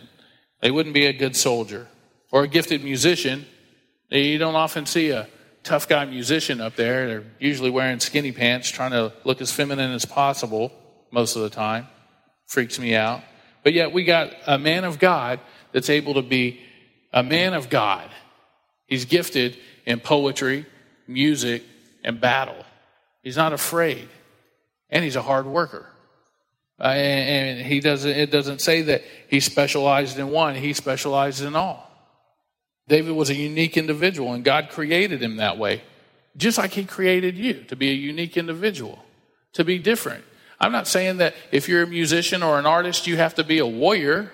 They 0.61 0.71
wouldn't 0.71 0.93
be 0.93 1.05
a 1.05 1.13
good 1.13 1.35
soldier. 1.35 1.87
Or 2.31 2.43
a 2.43 2.47
gifted 2.47 2.83
musician. 2.83 3.45
You 4.09 4.37
don't 4.37 4.55
often 4.55 4.85
see 4.85 5.11
a 5.11 5.27
tough 5.63 5.87
guy 5.87 6.05
musician 6.05 6.61
up 6.61 6.75
there. 6.75 7.07
They're 7.07 7.23
usually 7.39 7.69
wearing 7.69 7.99
skinny 7.99 8.31
pants, 8.31 8.69
trying 8.69 8.91
to 8.91 9.13
look 9.23 9.41
as 9.41 9.51
feminine 9.51 9.91
as 9.91 10.05
possible 10.05 10.71
most 11.11 11.35
of 11.35 11.41
the 11.41 11.49
time. 11.49 11.87
Freaks 12.47 12.79
me 12.79 12.95
out. 12.95 13.21
But 13.63 13.73
yet 13.73 13.91
we 13.91 14.03
got 14.03 14.31
a 14.47 14.57
man 14.57 14.83
of 14.83 14.99
God 14.99 15.39
that's 15.71 15.89
able 15.89 16.15
to 16.15 16.21
be 16.21 16.61
a 17.13 17.23
man 17.23 17.53
of 17.53 17.69
God. 17.69 18.09
He's 18.87 19.05
gifted 19.05 19.57
in 19.85 19.99
poetry, 19.99 20.65
music, 21.07 21.63
and 22.03 22.19
battle. 22.19 22.65
He's 23.21 23.37
not 23.37 23.53
afraid. 23.53 24.09
And 24.89 25.03
he's 25.03 25.15
a 25.15 25.21
hard 25.21 25.45
worker. 25.45 25.87
Uh, 26.79 26.87
and, 26.87 27.59
and 27.59 27.67
he 27.67 27.79
doesn't, 27.79 28.09
it 28.09 28.31
doesn't 28.31 28.59
say 28.59 28.81
that 28.81 29.03
he 29.29 29.39
specialized 29.39 30.17
in 30.17 30.29
one, 30.29 30.55
he 30.55 30.73
specialized 30.73 31.43
in 31.43 31.55
all. 31.55 31.90
David 32.91 33.13
was 33.13 33.29
a 33.29 33.35
unique 33.35 33.77
individual, 33.77 34.33
and 34.33 34.43
God 34.43 34.67
created 34.69 35.23
him 35.23 35.37
that 35.37 35.57
way, 35.57 35.81
just 36.35 36.57
like 36.57 36.71
he 36.71 36.83
created 36.83 37.37
you 37.37 37.63
to 37.69 37.77
be 37.77 37.89
a 37.89 37.93
unique 37.93 38.35
individual, 38.35 38.99
to 39.53 39.63
be 39.63 39.79
different. 39.79 40.25
I'm 40.59 40.73
not 40.73 40.89
saying 40.89 41.15
that 41.19 41.33
if 41.53 41.69
you're 41.69 41.83
a 41.83 41.87
musician 41.87 42.43
or 42.43 42.59
an 42.59 42.65
artist, 42.65 43.07
you 43.07 43.15
have 43.15 43.35
to 43.35 43.45
be 43.45 43.59
a 43.59 43.65
warrior. 43.65 44.29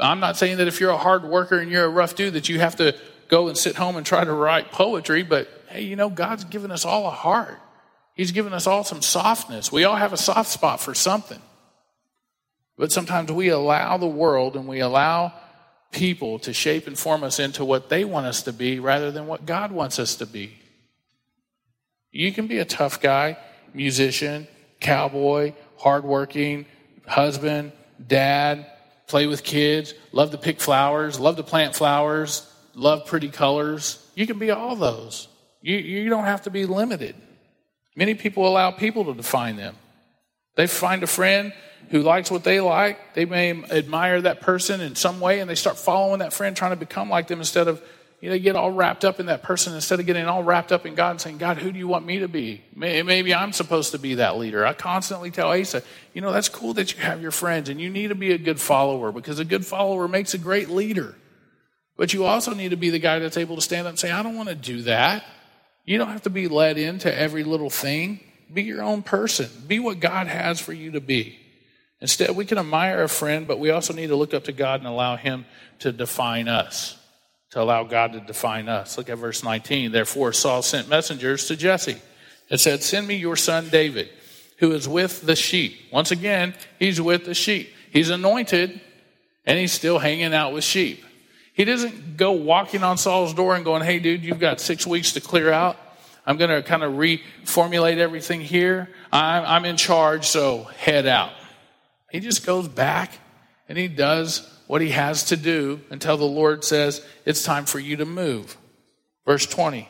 I'm 0.00 0.18
not 0.18 0.36
saying 0.36 0.56
that 0.56 0.66
if 0.66 0.80
you're 0.80 0.90
a 0.90 0.98
hard 0.98 1.22
worker 1.22 1.60
and 1.60 1.70
you're 1.70 1.84
a 1.84 1.88
rough 1.88 2.16
dude 2.16 2.32
that 2.32 2.48
you 2.48 2.58
have 2.58 2.74
to 2.74 2.96
go 3.28 3.46
and 3.46 3.56
sit 3.56 3.76
home 3.76 3.94
and 3.94 4.04
try 4.04 4.24
to 4.24 4.32
write 4.32 4.72
poetry, 4.72 5.22
but 5.22 5.48
hey, 5.68 5.82
you 5.82 5.94
know, 5.94 6.10
God's 6.10 6.42
given 6.42 6.72
us 6.72 6.84
all 6.84 7.06
a 7.06 7.10
heart. 7.10 7.60
He's 8.14 8.32
given 8.32 8.52
us 8.52 8.66
all 8.66 8.82
some 8.82 9.00
softness. 9.00 9.70
We 9.70 9.84
all 9.84 9.94
have 9.94 10.12
a 10.12 10.16
soft 10.16 10.50
spot 10.50 10.80
for 10.80 10.92
something. 10.92 11.40
But 12.76 12.90
sometimes 12.90 13.30
we 13.30 13.50
allow 13.50 13.96
the 13.96 14.08
world 14.08 14.56
and 14.56 14.66
we 14.66 14.80
allow 14.80 15.34
people 15.92 16.38
to 16.40 16.52
shape 16.52 16.86
and 16.86 16.98
form 16.98 17.22
us 17.22 17.38
into 17.38 17.64
what 17.64 17.88
they 17.88 18.04
want 18.04 18.26
us 18.26 18.42
to 18.42 18.52
be 18.52 18.80
rather 18.80 19.10
than 19.10 19.26
what 19.26 19.46
God 19.46 19.70
wants 19.70 19.98
us 19.98 20.16
to 20.16 20.26
be. 20.26 20.58
You 22.10 22.32
can 22.32 22.46
be 22.46 22.58
a 22.58 22.64
tough 22.64 23.00
guy, 23.00 23.38
musician, 23.72 24.48
cowboy, 24.80 25.52
hardworking, 25.78 26.66
husband, 27.06 27.72
dad, 28.04 28.66
play 29.06 29.26
with 29.26 29.44
kids, 29.44 29.94
love 30.12 30.30
to 30.30 30.38
pick 30.38 30.60
flowers, 30.60 31.20
love 31.20 31.36
to 31.36 31.42
plant 31.42 31.74
flowers, 31.74 32.50
love 32.74 33.06
pretty 33.06 33.28
colors. 33.28 34.04
You 34.14 34.26
can 34.26 34.38
be 34.38 34.50
all 34.50 34.76
those. 34.76 35.28
You, 35.60 35.76
you 35.76 36.10
don't 36.10 36.24
have 36.24 36.42
to 36.42 36.50
be 36.50 36.66
limited. 36.66 37.14
Many 37.94 38.14
people 38.14 38.46
allow 38.48 38.70
people 38.70 39.04
to 39.04 39.14
define 39.14 39.56
them. 39.56 39.76
They 40.54 40.66
find 40.66 41.02
a 41.02 41.06
friend 41.06 41.52
who 41.90 42.02
likes 42.02 42.30
what 42.30 42.44
they 42.44 42.60
like. 42.60 43.14
They 43.14 43.24
may 43.24 43.50
admire 43.50 44.20
that 44.22 44.40
person 44.40 44.80
in 44.80 44.94
some 44.94 45.20
way 45.20 45.40
and 45.40 45.48
they 45.48 45.54
start 45.54 45.78
following 45.78 46.20
that 46.20 46.32
friend, 46.32 46.56
trying 46.56 46.72
to 46.72 46.76
become 46.76 47.10
like 47.10 47.28
them 47.28 47.38
instead 47.38 47.68
of, 47.68 47.82
you 48.20 48.30
know, 48.30 48.38
get 48.38 48.54
all 48.54 48.70
wrapped 48.70 49.04
up 49.04 49.20
in 49.20 49.26
that 49.26 49.42
person 49.42 49.74
instead 49.74 50.00
of 50.00 50.06
getting 50.06 50.26
all 50.26 50.42
wrapped 50.42 50.70
up 50.70 50.86
in 50.86 50.94
God 50.94 51.10
and 51.10 51.20
saying, 51.20 51.38
God, 51.38 51.58
who 51.58 51.72
do 51.72 51.78
you 51.78 51.88
want 51.88 52.06
me 52.06 52.20
to 52.20 52.28
be? 52.28 52.62
Maybe 52.74 53.34
I'm 53.34 53.52
supposed 53.52 53.92
to 53.92 53.98
be 53.98 54.14
that 54.14 54.38
leader. 54.38 54.64
I 54.64 54.74
constantly 54.74 55.30
tell 55.30 55.50
Asa, 55.52 55.82
you 56.14 56.20
know, 56.20 56.32
that's 56.32 56.48
cool 56.48 56.74
that 56.74 56.94
you 56.94 57.00
have 57.00 57.20
your 57.20 57.32
friends 57.32 57.68
and 57.68 57.80
you 57.80 57.90
need 57.90 58.08
to 58.08 58.14
be 58.14 58.32
a 58.32 58.38
good 58.38 58.60
follower 58.60 59.10
because 59.10 59.38
a 59.38 59.44
good 59.44 59.66
follower 59.66 60.06
makes 60.06 60.34
a 60.34 60.38
great 60.38 60.68
leader. 60.68 61.16
But 61.96 62.14
you 62.14 62.24
also 62.24 62.54
need 62.54 62.70
to 62.70 62.76
be 62.76 62.90
the 62.90 62.98
guy 62.98 63.18
that's 63.18 63.36
able 63.36 63.56
to 63.56 63.62
stand 63.62 63.86
up 63.86 63.90
and 63.90 63.98
say, 63.98 64.10
I 64.10 64.22
don't 64.22 64.36
want 64.36 64.48
to 64.48 64.54
do 64.54 64.82
that. 64.82 65.24
You 65.84 65.98
don't 65.98 66.08
have 66.08 66.22
to 66.22 66.30
be 66.30 66.46
led 66.46 66.78
into 66.78 67.12
every 67.12 67.42
little 67.42 67.70
thing. 67.70 68.20
Be 68.52 68.62
your 68.62 68.82
own 68.82 69.02
person. 69.02 69.50
Be 69.66 69.80
what 69.80 69.98
God 69.98 70.26
has 70.28 70.60
for 70.60 70.72
you 70.72 70.92
to 70.92 71.00
be. 71.00 71.38
Instead, 72.02 72.34
we 72.34 72.44
can 72.44 72.58
admire 72.58 73.04
a 73.04 73.08
friend, 73.08 73.46
but 73.46 73.60
we 73.60 73.70
also 73.70 73.94
need 73.94 74.08
to 74.08 74.16
look 74.16 74.34
up 74.34 74.44
to 74.44 74.52
God 74.52 74.80
and 74.80 74.88
allow 74.88 75.14
Him 75.14 75.46
to 75.78 75.92
define 75.92 76.48
us, 76.48 76.98
to 77.50 77.62
allow 77.62 77.84
God 77.84 78.14
to 78.14 78.20
define 78.20 78.68
us. 78.68 78.98
Look 78.98 79.08
at 79.08 79.18
verse 79.18 79.44
19. 79.44 79.92
Therefore, 79.92 80.32
Saul 80.32 80.62
sent 80.62 80.88
messengers 80.88 81.46
to 81.46 81.56
Jesse 81.56 81.96
and 82.50 82.58
said, 82.60 82.82
Send 82.82 83.06
me 83.06 83.14
your 83.14 83.36
son 83.36 83.68
David, 83.68 84.10
who 84.58 84.72
is 84.72 84.88
with 84.88 85.22
the 85.22 85.36
sheep. 85.36 85.78
Once 85.92 86.10
again, 86.10 86.54
he's 86.80 87.00
with 87.00 87.24
the 87.24 87.34
sheep. 87.34 87.72
He's 87.92 88.10
anointed, 88.10 88.80
and 89.46 89.58
he's 89.60 89.72
still 89.72 90.00
hanging 90.00 90.34
out 90.34 90.52
with 90.52 90.64
sheep. 90.64 91.04
He 91.54 91.64
doesn't 91.64 92.16
go 92.16 92.32
walking 92.32 92.82
on 92.82 92.98
Saul's 92.98 93.32
door 93.32 93.54
and 93.54 93.64
going, 93.64 93.82
Hey, 93.82 94.00
dude, 94.00 94.24
you've 94.24 94.40
got 94.40 94.60
six 94.60 94.84
weeks 94.84 95.12
to 95.12 95.20
clear 95.20 95.52
out. 95.52 95.76
I'm 96.26 96.36
going 96.36 96.50
to 96.50 96.62
kind 96.62 96.82
of 96.82 96.94
reformulate 96.94 97.98
everything 97.98 98.40
here. 98.40 98.88
I'm, 99.12 99.44
I'm 99.44 99.64
in 99.64 99.76
charge, 99.76 100.26
so 100.26 100.64
head 100.64 101.06
out. 101.06 101.30
He 102.12 102.20
just 102.20 102.46
goes 102.46 102.68
back 102.68 103.18
and 103.68 103.76
he 103.76 103.88
does 103.88 104.48
what 104.66 104.82
he 104.82 104.90
has 104.90 105.24
to 105.24 105.36
do 105.36 105.80
until 105.90 106.16
the 106.16 106.24
Lord 106.24 106.62
says, 106.62 107.04
It's 107.24 107.42
time 107.42 107.64
for 107.64 107.78
you 107.78 107.96
to 107.96 108.04
move. 108.04 108.56
Verse 109.26 109.46
20. 109.46 109.88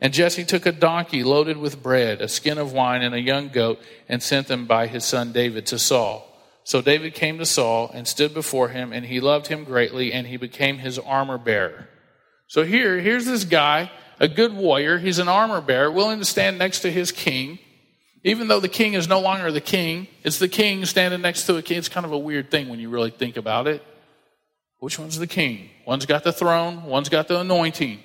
And 0.00 0.12
Jesse 0.12 0.44
took 0.44 0.66
a 0.66 0.72
donkey 0.72 1.22
loaded 1.22 1.56
with 1.56 1.82
bread, 1.82 2.20
a 2.20 2.28
skin 2.28 2.58
of 2.58 2.72
wine, 2.72 3.02
and 3.02 3.14
a 3.14 3.20
young 3.20 3.48
goat, 3.48 3.80
and 4.08 4.22
sent 4.22 4.48
them 4.48 4.66
by 4.66 4.86
his 4.86 5.04
son 5.04 5.32
David 5.32 5.66
to 5.66 5.78
Saul. 5.78 6.26
So 6.64 6.80
David 6.80 7.14
came 7.14 7.38
to 7.38 7.46
Saul 7.46 7.90
and 7.92 8.08
stood 8.08 8.32
before 8.32 8.70
him, 8.70 8.92
and 8.92 9.04
he 9.04 9.20
loved 9.20 9.48
him 9.48 9.64
greatly, 9.64 10.12
and 10.12 10.26
he 10.26 10.38
became 10.38 10.78
his 10.78 10.98
armor 10.98 11.38
bearer. 11.38 11.88
So 12.46 12.64
here, 12.64 12.98
here's 12.98 13.26
this 13.26 13.44
guy, 13.44 13.90
a 14.18 14.26
good 14.26 14.54
warrior. 14.54 14.98
He's 14.98 15.18
an 15.18 15.28
armor 15.28 15.60
bearer, 15.60 15.90
willing 15.90 16.18
to 16.18 16.24
stand 16.24 16.58
next 16.58 16.80
to 16.80 16.90
his 16.90 17.12
king. 17.12 17.58
Even 18.22 18.48
though 18.48 18.60
the 18.60 18.68
king 18.68 18.94
is 18.94 19.08
no 19.08 19.20
longer 19.20 19.50
the 19.50 19.60
king, 19.60 20.06
it's 20.22 20.38
the 20.38 20.48
king 20.48 20.84
standing 20.84 21.22
next 21.22 21.46
to 21.46 21.56
a 21.56 21.62
king. 21.62 21.78
It's 21.78 21.88
kind 21.88 22.04
of 22.04 22.12
a 22.12 22.18
weird 22.18 22.50
thing 22.50 22.68
when 22.68 22.78
you 22.78 22.90
really 22.90 23.10
think 23.10 23.36
about 23.36 23.66
it. 23.66 23.82
Which 24.78 24.98
one's 24.98 25.18
the 25.18 25.26
king? 25.26 25.70
One's 25.86 26.06
got 26.06 26.24
the 26.24 26.32
throne, 26.32 26.84
one's 26.84 27.08
got 27.08 27.28
the 27.28 27.40
anointing. 27.40 28.00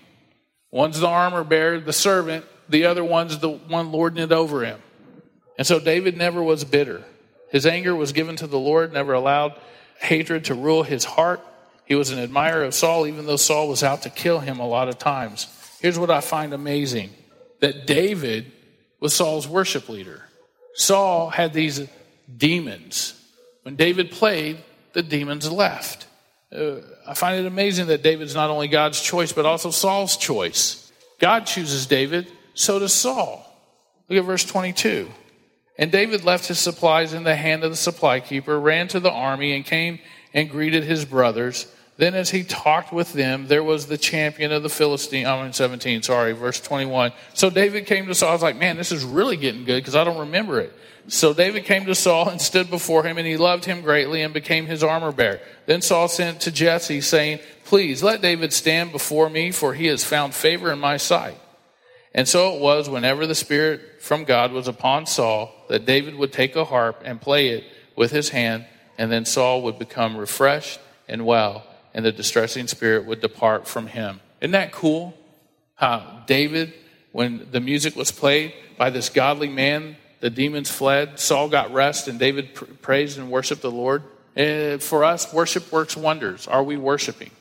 One's 0.72 1.00
the 1.00 1.08
armor 1.08 1.44
bearer, 1.44 1.80
the 1.80 1.94
servant, 1.94 2.46
the 2.68 2.86
other 2.86 3.04
one's 3.04 3.40
the 3.40 3.50
one 3.50 3.92
lording 3.92 4.24
it 4.24 4.32
over 4.32 4.66
him. 4.66 4.82
And 5.58 5.66
so 5.66 5.80
David 5.80 6.18
never 6.18 6.44
was 6.44 6.66
bitter. 6.66 7.04
His 7.50 7.66
anger 7.66 7.96
was 7.96 8.12
given 8.12 8.36
to 8.38 8.48
the 8.48 8.60
Lord, 8.60 8.92
never 8.92 9.14
allowed 9.14 9.58
hatred 10.00 10.46
to 10.46 10.54
rule 10.54 10.84
his 10.84 11.06
heart. 11.06 11.40
He 11.86 11.96
was 11.96 12.10
an 12.10 12.20
admirer 12.20 12.64
of 12.64 12.74
Saul, 12.74 13.08
even 13.08 13.26
though 13.26 13.38
Saul 13.38 13.70
was 13.70 13.84
out 13.84 14.02
to 14.02 14.10
kill 14.10 14.40
him 14.40 14.60
a 14.60 14.68
lot 14.68 14.90
of 14.90 14.98
times. 14.98 15.48
Here's 15.80 16.00
what 16.00 16.10
I 16.10 16.20
find 16.22 16.54
amazing 16.54 17.12
that 17.62 17.88
David 17.88 18.52
was 19.06 19.14
Saul's 19.14 19.48
worship 19.48 19.88
leader. 19.88 20.24
Saul 20.74 21.30
had 21.30 21.54
these 21.54 21.88
demons. 22.36 23.14
When 23.62 23.76
David 23.76 24.10
played, 24.10 24.58
the 24.94 25.04
demons 25.04 25.52
left. 25.52 26.08
Uh, 26.52 26.78
I 27.06 27.14
find 27.14 27.40
it 27.40 27.46
amazing 27.46 27.86
that 27.88 28.02
David's 28.02 28.34
not 28.34 28.50
only 28.50 28.68
God's 28.68 29.00
choice, 29.00 29.32
but 29.32 29.46
also 29.46 29.70
Saul's 29.70 30.18
choice. 30.18 30.92
God 31.20 31.46
chooses 31.46 31.86
David, 31.86 32.32
so 32.56 32.80
does 32.80 32.96
Saul. 32.96 33.46
Look 34.10 34.18
at 34.18 34.26
verse 34.26 34.44
22. 34.44 35.08
And 35.78 35.92
David 35.92 36.24
left 36.24 36.48
his 36.48 36.58
supplies 36.58 37.14
in 37.14 37.24
the 37.24 37.36
hand 37.36 37.64
of 37.64 37.70
the 37.70 37.78
supply 37.78 38.20
keeper, 38.22 38.60
ran 38.60 38.88
to 38.88 39.00
the 39.00 39.12
army, 39.12 39.56
and 39.56 39.64
came 39.64 40.00
and 40.34 40.50
greeted 40.50 40.84
his 40.84 41.06
brothers. 41.06 41.68
Then, 41.98 42.14
as 42.14 42.30
he 42.30 42.44
talked 42.44 42.92
with 42.92 43.14
them, 43.14 43.48
there 43.48 43.64
was 43.64 43.88
the 43.88 43.98
champion 43.98 44.52
of 44.52 44.64
the 44.64 44.70
Philistine. 44.70 45.26
I'm 45.26 45.46
in 45.46 45.54
17, 45.54 46.04
sorry, 46.04 46.34
verse 46.34 46.60
21. 46.60 47.14
So 47.34 47.50
David 47.50 47.86
came 47.86 48.08
to 48.08 48.16
Saul. 48.16 48.30
I 48.30 48.34
was 48.34 48.42
like, 48.42 48.58
man, 48.58 48.76
this 48.76 48.92
is 48.92 49.06
really 49.06 49.38
getting 49.38 49.64
good 49.64 49.82
because 49.82 49.96
I 49.96 50.04
don't 50.04 50.20
remember 50.20 50.60
it. 50.60 50.74
So 51.08 51.34
David 51.34 51.64
came 51.64 51.86
to 51.86 51.96
Saul 51.96 52.30
and 52.30 52.42
stood 52.42 52.70
before 52.70 53.04
him, 53.04 53.18
and 53.18 53.26
he 53.26 53.38
loved 53.38 53.64
him 53.64 53.82
greatly 53.82 54.24
and 54.24 54.34
became 54.34 54.66
his 54.66 54.84
armor 54.84 55.14
bearer. 55.14 55.40
Then 55.68 55.82
Saul 55.82 56.10
sent 56.10 56.42
to 56.42 56.52
Jesse, 56.52 57.00
saying, 57.00 57.40
Please 57.64 58.04
let 58.04 58.22
David 58.22 58.52
stand 58.52 58.92
before 58.92 59.30
me, 59.30 59.52
for 59.52 59.74
he 59.74 59.86
has 59.86 60.04
found 60.04 60.34
favor 60.34 60.72
in 60.72 60.80
my 60.80 60.98
sight. 60.98 61.40
And 62.14 62.28
so 62.28 62.56
it 62.56 62.62
was, 62.62 62.90
whenever 62.90 63.26
the 63.26 63.36
Spirit 63.36 64.02
from 64.02 64.24
God 64.24 64.52
was 64.52 64.68
upon 64.68 65.06
Saul, 65.06 65.54
that 65.70 65.86
David 65.86 66.16
would 66.16 66.34
take 66.34 66.56
a 66.56 66.66
harp 66.66 67.02
and 67.06 67.22
play 67.22 67.50
it 67.50 67.64
with 67.96 68.12
his 68.12 68.30
hand, 68.30 68.66
and 68.98 69.12
then 69.12 69.26
Saul 69.26 69.62
would 69.62 69.80
become 69.80 70.18
refreshed 70.18 70.80
and 71.08 71.26
well, 71.26 71.64
and 71.96 72.06
the 72.06 72.12
distressing 72.12 72.68
spirit 72.68 73.06
would 73.06 73.22
depart 73.22 73.68
from 73.68 73.88
him. 73.88 74.20
Isn't 74.42 74.52
that 74.52 74.74
cool? 74.74 75.18
How 75.76 76.24
David, 76.28 76.74
when 77.14 77.48
the 77.52 77.62
music 77.62 77.96
was 77.96 78.12
played 78.12 78.54
by 78.78 78.90
this 78.90 79.08
godly 79.08 79.48
man, 79.48 79.96
the 80.20 80.30
demons 80.30 80.70
fled, 80.70 81.20
Saul 81.20 81.48
got 81.48 81.72
rest, 81.72 82.10
and 82.10 82.20
David 82.20 82.54
pr- 82.54 82.66
praised 82.66 83.18
and 83.18 83.32
worshiped 83.32 83.62
the 83.62 83.72
Lord. 83.72 84.04
Eh, 84.36 84.78
for 84.78 85.06
us, 85.06 85.34
worship 85.34 85.72
works 85.72 85.96
wonders. 85.96 86.48
Are 86.48 86.64
we 86.64 86.76
worshiping? 86.76 87.32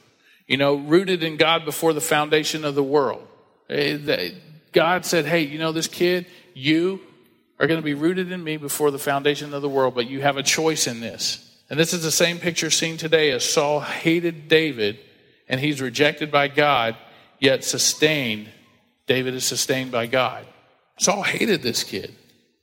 You 0.47 0.57
know, 0.57 0.77
rooted 0.77 1.25
in 1.25 1.37
God 1.37 1.65
before 1.65 1.93
the 1.93 2.01
foundation 2.01 2.65
of 2.65 2.77
the 2.77 2.83
world. 2.83 3.27
Eh, 3.69 4.31
God 4.71 5.05
said, 5.05 5.27
hey, 5.27 5.41
you 5.41 5.59
know, 5.59 5.73
this 5.73 5.89
kid, 5.89 6.27
you 6.55 7.01
are 7.59 7.67
going 7.67 7.81
to 7.81 7.85
be 7.85 7.95
rooted 7.95 8.31
in 8.31 8.43
me 8.43 8.57
before 8.57 8.93
the 8.93 8.99
foundation 9.01 9.53
of 9.53 9.63
the 9.63 9.69
world, 9.69 9.97
but 9.97 10.09
you 10.09 10.21
have 10.21 10.37
a 10.37 10.43
choice 10.45 10.87
in 10.87 11.01
this. 11.01 11.41
And 11.75 11.81
this 11.81 11.93
is 11.93 12.05
the 12.05 12.13
same 12.13 12.39
picture 12.39 12.71
seen 12.71 12.99
today 12.99 13.33
as 13.33 13.45
Saul 13.45 13.81
hated 13.81 14.47
David 14.47 14.97
and 15.49 15.59
he's 15.59 15.83
rejected 15.83 16.31
by 16.31 16.47
God, 16.47 16.95
yet 17.41 17.65
sustained. 17.65 18.49
David 19.09 19.35
is 19.35 19.45
sustained 19.45 19.91
by 19.91 20.07
God. 20.07 20.47
Saul 21.01 21.25
hated 21.25 21.63
this 21.63 21.83
kid, 21.83 22.15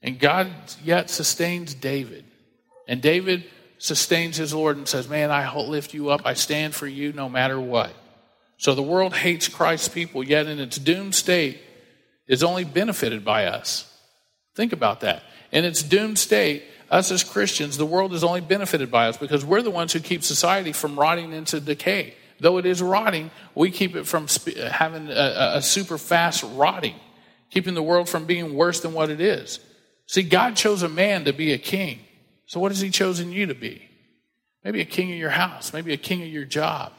and 0.02 0.18
God 0.18 0.50
yet 0.82 1.10
sustains 1.10 1.74
David. 1.74 2.24
And 2.88 3.02
David 3.02 3.44
sustains 3.80 4.38
his 4.38 4.54
Lord 4.54 4.78
and 4.78 4.88
says, 4.88 5.10
Man, 5.10 5.30
I 5.30 5.54
lift 5.58 5.94
you 5.94 6.10
up. 6.10 6.22
I 6.24 6.34
stand 6.34 6.74
for 6.74 6.88
you 6.88 7.12
no 7.12 7.28
matter 7.28 7.60
what. 7.60 7.92
So 8.56 8.76
the 8.76 8.82
world 8.82 9.14
hates 9.14 9.50
Christ's 9.50 9.90
people, 9.90 10.24
yet 10.24 10.48
in 10.48 10.58
its 10.58 10.78
doomed 10.78 11.16
state 11.16 11.60
is 12.30 12.44
only 12.44 12.64
benefited 12.64 13.26
by 13.26 13.48
us. 13.48 13.94
Think 14.56 14.72
about 14.72 15.02
that. 15.02 15.24
In 15.52 15.66
its 15.66 15.84
doomed 15.84 16.18
state, 16.18 16.64
us 16.92 17.10
as 17.10 17.24
Christians, 17.24 17.78
the 17.78 17.86
world 17.86 18.14
is 18.14 18.24
only 18.24 18.42
benefited 18.42 18.92
by 18.92 19.08
us 19.08 19.18
because 19.18 19.46
we're 19.46 19.62
the 19.62 19.72
ones 19.72 19.94
who 19.94 20.02
keep 20.02 20.24
society 20.24 20.74
from 20.74 21.00
rotting 21.00 21.32
into 21.32 21.62
decay. 21.62 22.16
Though 22.42 22.58
it 22.58 22.66
is 22.66 22.82
rotting, 22.82 23.32
we 23.56 23.72
keep 23.72 23.96
it 23.96 24.06
from 24.06 24.28
sp- 24.28 24.60
uh, 24.60 24.70
having 24.70 25.08
a, 25.10 25.54
a 25.56 25.62
super 25.62 25.98
fast 25.98 26.44
rotting, 26.56 26.96
keeping 27.50 27.76
the 27.76 27.84
world 27.84 28.10
from 28.10 28.26
being 28.26 28.56
worse 28.56 28.82
than 28.82 28.94
what 28.94 29.10
it 29.10 29.22
is. 29.22 29.60
See, 30.06 30.24
God 30.24 30.58
chose 30.58 30.84
a 30.84 30.90
man 30.90 31.26
to 31.26 31.34
be 31.34 31.54
a 31.54 31.58
king. 31.58 32.00
So 32.46 32.60
what 32.60 32.72
has 32.72 32.82
he 32.82 32.90
chosen 32.90 33.32
you 33.32 33.46
to 33.46 33.56
be? 33.56 33.88
Maybe 34.64 34.82
a 34.82 34.86
king 34.86 35.12
of 35.12 35.18
your 35.18 35.30
house, 35.30 35.72
maybe 35.72 35.94
a 35.94 35.98
king 35.98 36.22
of 36.22 36.28
your 36.28 36.46
job. 36.46 36.92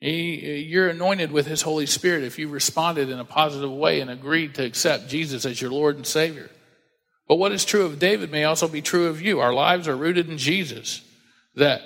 He, 0.00 0.40
uh, 0.42 0.68
you're 0.68 0.88
anointed 0.88 1.32
with 1.32 1.46
his 1.46 1.62
Holy 1.62 1.86
Spirit 1.86 2.24
if 2.24 2.38
you 2.38 2.48
responded 2.48 3.10
in 3.10 3.18
a 3.18 3.24
positive 3.24 3.70
way 3.70 4.00
and 4.00 4.10
agreed 4.10 4.54
to 4.54 4.64
accept 4.64 5.08
Jesus 5.08 5.44
as 5.44 5.60
your 5.60 5.70
Lord 5.70 5.96
and 5.96 6.06
Savior. 6.06 6.50
But 7.28 7.36
what 7.36 7.52
is 7.52 7.64
true 7.64 7.84
of 7.84 7.98
David 7.98 8.30
may 8.30 8.44
also 8.44 8.68
be 8.68 8.82
true 8.82 9.08
of 9.08 9.20
you. 9.20 9.40
Our 9.40 9.52
lives 9.52 9.88
are 9.88 9.96
rooted 9.96 10.28
in 10.30 10.38
Jesus. 10.38 11.02
That 11.56 11.82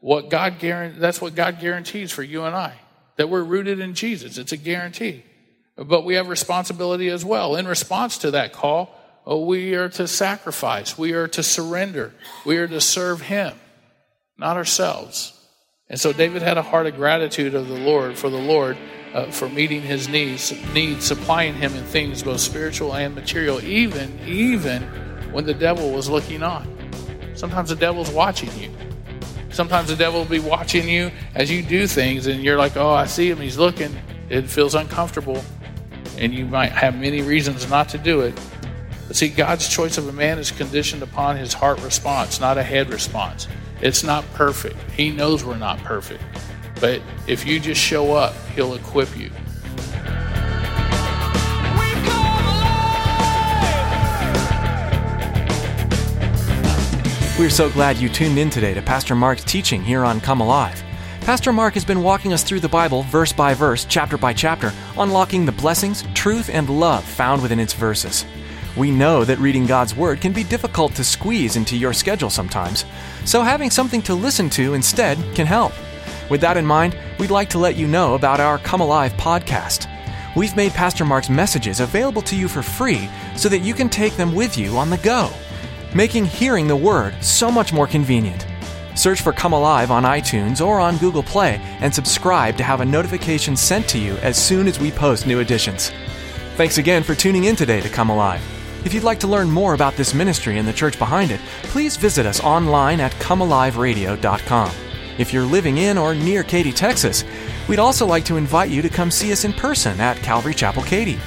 what 0.00 0.30
God 0.30 0.58
guarantee, 0.58 0.98
that's 0.98 1.20
what 1.20 1.34
God 1.34 1.60
guarantees 1.60 2.12
for 2.12 2.22
you 2.22 2.44
and 2.44 2.54
I. 2.54 2.74
That 3.16 3.28
we're 3.28 3.42
rooted 3.42 3.80
in 3.80 3.94
Jesus. 3.94 4.38
It's 4.38 4.52
a 4.52 4.56
guarantee. 4.56 5.24
But 5.76 6.04
we 6.04 6.14
have 6.14 6.28
responsibility 6.28 7.08
as 7.08 7.24
well. 7.24 7.56
In 7.56 7.66
response 7.66 8.18
to 8.18 8.32
that 8.32 8.52
call, 8.52 8.94
uh, 9.28 9.36
we 9.36 9.74
are 9.74 9.88
to 9.90 10.08
sacrifice. 10.08 10.96
We 10.96 11.12
are 11.12 11.28
to 11.28 11.42
surrender. 11.42 12.14
We 12.44 12.56
are 12.58 12.68
to 12.68 12.80
serve 12.80 13.20
Him, 13.20 13.54
not 14.36 14.56
ourselves. 14.56 15.34
And 15.88 16.00
so 16.00 16.12
David 16.12 16.42
had 16.42 16.58
a 16.58 16.62
heart 16.62 16.86
of 16.86 16.96
gratitude 16.96 17.54
of 17.54 17.68
the 17.68 17.78
Lord 17.78 18.16
for 18.16 18.30
the 18.30 18.38
Lord 18.38 18.76
uh, 19.14 19.30
for 19.30 19.48
meeting 19.48 19.82
his 19.82 20.08
needs, 20.08 20.52
needs, 20.72 21.04
supplying 21.04 21.54
him 21.54 21.74
in 21.74 21.84
things 21.84 22.22
both 22.22 22.40
spiritual 22.40 22.94
and 22.94 23.14
material, 23.14 23.62
even 23.64 24.18
even 24.26 24.82
when 25.32 25.44
the 25.44 25.54
devil 25.54 25.90
was 25.90 26.08
looking 26.08 26.42
on. 26.42 26.66
Sometimes 27.34 27.68
the 27.68 27.76
devil's 27.76 28.10
watching 28.10 28.50
you. 28.58 28.70
Sometimes 29.50 29.88
the 29.88 29.96
devil 29.96 30.20
will 30.20 30.28
be 30.28 30.40
watching 30.40 30.88
you 30.88 31.10
as 31.34 31.50
you 31.50 31.62
do 31.62 31.86
things, 31.86 32.26
and 32.26 32.42
you're 32.42 32.58
like, 32.58 32.76
"Oh, 32.76 32.90
I 32.90 33.06
see 33.06 33.30
him. 33.30 33.38
He's 33.38 33.58
looking." 33.58 33.96
It 34.28 34.48
feels 34.48 34.74
uncomfortable, 34.74 35.42
and 36.18 36.34
you 36.34 36.44
might 36.44 36.72
have 36.72 36.98
many 36.98 37.22
reasons 37.22 37.68
not 37.70 37.88
to 37.90 37.98
do 37.98 38.20
it. 38.20 38.38
But 39.06 39.16
see, 39.16 39.28
God's 39.28 39.68
choice 39.68 39.96
of 39.96 40.06
a 40.06 40.12
man 40.12 40.38
is 40.38 40.50
conditioned 40.50 41.02
upon 41.02 41.36
his 41.36 41.54
heart 41.54 41.82
response, 41.82 42.40
not 42.40 42.58
a 42.58 42.62
head 42.62 42.90
response. 42.90 43.48
It's 43.80 44.04
not 44.04 44.24
perfect. 44.34 44.76
He 44.90 45.10
knows 45.10 45.44
we're 45.44 45.56
not 45.56 45.78
perfect. 45.78 46.22
But 46.80 47.02
if 47.26 47.46
you 47.46 47.58
just 47.60 47.80
show 47.80 48.12
up, 48.12 48.34
he'll 48.54 48.74
equip 48.74 49.16
you. 49.16 49.30
We're 57.38 57.50
so 57.50 57.70
glad 57.70 57.98
you 57.98 58.08
tuned 58.08 58.36
in 58.36 58.50
today 58.50 58.74
to 58.74 58.82
Pastor 58.82 59.14
Mark's 59.14 59.44
teaching 59.44 59.82
here 59.82 60.04
on 60.04 60.20
Come 60.20 60.40
Alive. 60.40 60.82
Pastor 61.20 61.52
Mark 61.52 61.74
has 61.74 61.84
been 61.84 62.02
walking 62.02 62.32
us 62.32 62.42
through 62.42 62.58
the 62.58 62.68
Bible 62.68 63.02
verse 63.04 63.32
by 63.32 63.54
verse, 63.54 63.84
chapter 63.84 64.18
by 64.18 64.32
chapter, 64.32 64.72
unlocking 64.98 65.44
the 65.44 65.52
blessings, 65.52 66.02
truth, 66.14 66.50
and 66.50 66.68
love 66.68 67.04
found 67.04 67.40
within 67.40 67.60
its 67.60 67.74
verses. 67.74 68.24
We 68.76 68.90
know 68.90 69.24
that 69.24 69.38
reading 69.38 69.66
God's 69.66 69.94
Word 69.94 70.20
can 70.20 70.32
be 70.32 70.42
difficult 70.42 70.94
to 70.94 71.04
squeeze 71.04 71.54
into 71.54 71.76
your 71.76 71.92
schedule 71.92 72.30
sometimes, 72.30 72.84
so 73.24 73.42
having 73.42 73.70
something 73.70 74.02
to 74.02 74.14
listen 74.14 74.50
to 74.50 74.74
instead 74.74 75.18
can 75.34 75.46
help. 75.46 75.72
With 76.30 76.40
that 76.42 76.56
in 76.56 76.66
mind, 76.66 76.96
we'd 77.18 77.30
like 77.30 77.48
to 77.50 77.58
let 77.58 77.76
you 77.76 77.86
know 77.86 78.14
about 78.14 78.40
our 78.40 78.58
Come 78.58 78.80
Alive 78.80 79.12
podcast. 79.14 79.86
We've 80.36 80.54
made 80.56 80.72
Pastor 80.72 81.04
Mark's 81.04 81.30
messages 81.30 81.80
available 81.80 82.22
to 82.22 82.36
you 82.36 82.48
for 82.48 82.62
free 82.62 83.08
so 83.36 83.48
that 83.48 83.60
you 83.60 83.74
can 83.74 83.88
take 83.88 84.16
them 84.16 84.34
with 84.34 84.58
you 84.58 84.76
on 84.76 84.90
the 84.90 84.98
go, 84.98 85.30
making 85.94 86.26
hearing 86.26 86.68
the 86.68 86.76
Word 86.76 87.14
so 87.22 87.50
much 87.50 87.72
more 87.72 87.86
convenient. 87.86 88.46
Search 88.94 89.22
for 89.22 89.32
Come 89.32 89.52
Alive 89.52 89.90
on 89.90 90.02
iTunes 90.02 90.64
or 90.64 90.80
on 90.80 90.98
Google 90.98 91.22
Play 91.22 91.60
and 91.80 91.94
subscribe 91.94 92.56
to 92.56 92.64
have 92.64 92.80
a 92.80 92.84
notification 92.84 93.56
sent 93.56 93.88
to 93.88 93.98
you 93.98 94.16
as 94.16 94.36
soon 94.36 94.66
as 94.66 94.78
we 94.78 94.90
post 94.90 95.26
new 95.26 95.40
editions. 95.40 95.92
Thanks 96.56 96.78
again 96.78 97.04
for 97.04 97.14
tuning 97.14 97.44
in 97.44 97.56
today 97.56 97.80
to 97.80 97.88
Come 97.88 98.10
Alive. 98.10 98.42
If 98.84 98.92
you'd 98.92 99.04
like 99.04 99.20
to 99.20 99.26
learn 99.26 99.50
more 99.50 99.74
about 99.74 99.94
this 99.94 100.14
ministry 100.14 100.58
and 100.58 100.66
the 100.66 100.72
church 100.72 100.98
behind 100.98 101.30
it, 101.30 101.40
please 101.64 101.96
visit 101.96 102.26
us 102.26 102.40
online 102.40 103.00
at 103.00 103.12
comealiveradio.com. 103.12 104.87
If 105.18 105.32
you're 105.32 105.42
living 105.42 105.78
in 105.78 105.98
or 105.98 106.14
near 106.14 106.42
Katy, 106.44 106.72
Texas, 106.72 107.24
we'd 107.68 107.78
also 107.78 108.06
like 108.06 108.24
to 108.26 108.36
invite 108.36 108.70
you 108.70 108.80
to 108.82 108.88
come 108.88 109.10
see 109.10 109.32
us 109.32 109.44
in 109.44 109.52
person 109.52 110.00
at 110.00 110.16
Calvary 110.18 110.54
Chapel 110.54 110.82
Katy. 110.82 111.18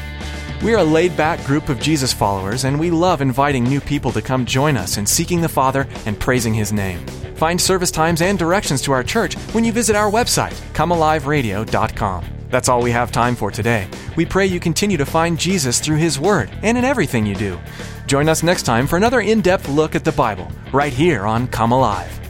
We're 0.63 0.77
a 0.77 0.83
laid 0.83 1.17
back 1.17 1.43
group 1.43 1.69
of 1.69 1.79
Jesus 1.79 2.13
followers, 2.13 2.65
and 2.65 2.79
we 2.79 2.91
love 2.91 3.19
inviting 3.19 3.63
new 3.63 3.81
people 3.81 4.11
to 4.11 4.21
come 4.21 4.45
join 4.45 4.77
us 4.77 4.97
in 4.97 5.05
seeking 5.05 5.41
the 5.41 5.49
Father 5.49 5.87
and 6.05 6.19
praising 6.19 6.53
His 6.53 6.71
name. 6.71 7.05
Find 7.35 7.59
service 7.59 7.91
times 7.91 8.21
and 8.21 8.37
directions 8.37 8.81
to 8.83 8.91
our 8.91 9.03
church 9.03 9.35
when 9.53 9.65
you 9.65 9.71
visit 9.71 9.95
our 9.95 10.09
website, 10.09 10.53
comealiveradio.com. 10.73 12.25
That's 12.51 12.69
all 12.69 12.81
we 12.81 12.91
have 12.91 13.11
time 13.11 13.35
for 13.35 13.49
today. 13.49 13.87
We 14.15 14.25
pray 14.25 14.45
you 14.45 14.59
continue 14.59 14.97
to 14.97 15.05
find 15.05 15.39
Jesus 15.39 15.79
through 15.79 15.97
His 15.97 16.19
Word 16.19 16.51
and 16.61 16.77
in 16.77 16.85
everything 16.85 17.25
you 17.25 17.33
do. 17.33 17.59
Join 18.05 18.29
us 18.29 18.43
next 18.43 18.63
time 18.63 18.85
for 18.87 18.97
another 18.97 19.21
in 19.21 19.41
depth 19.41 19.67
look 19.67 19.95
at 19.95 20.05
the 20.05 20.11
Bible, 20.11 20.51
right 20.71 20.93
here 20.93 21.25
on 21.25 21.47
Come 21.47 21.71
Alive. 21.71 22.20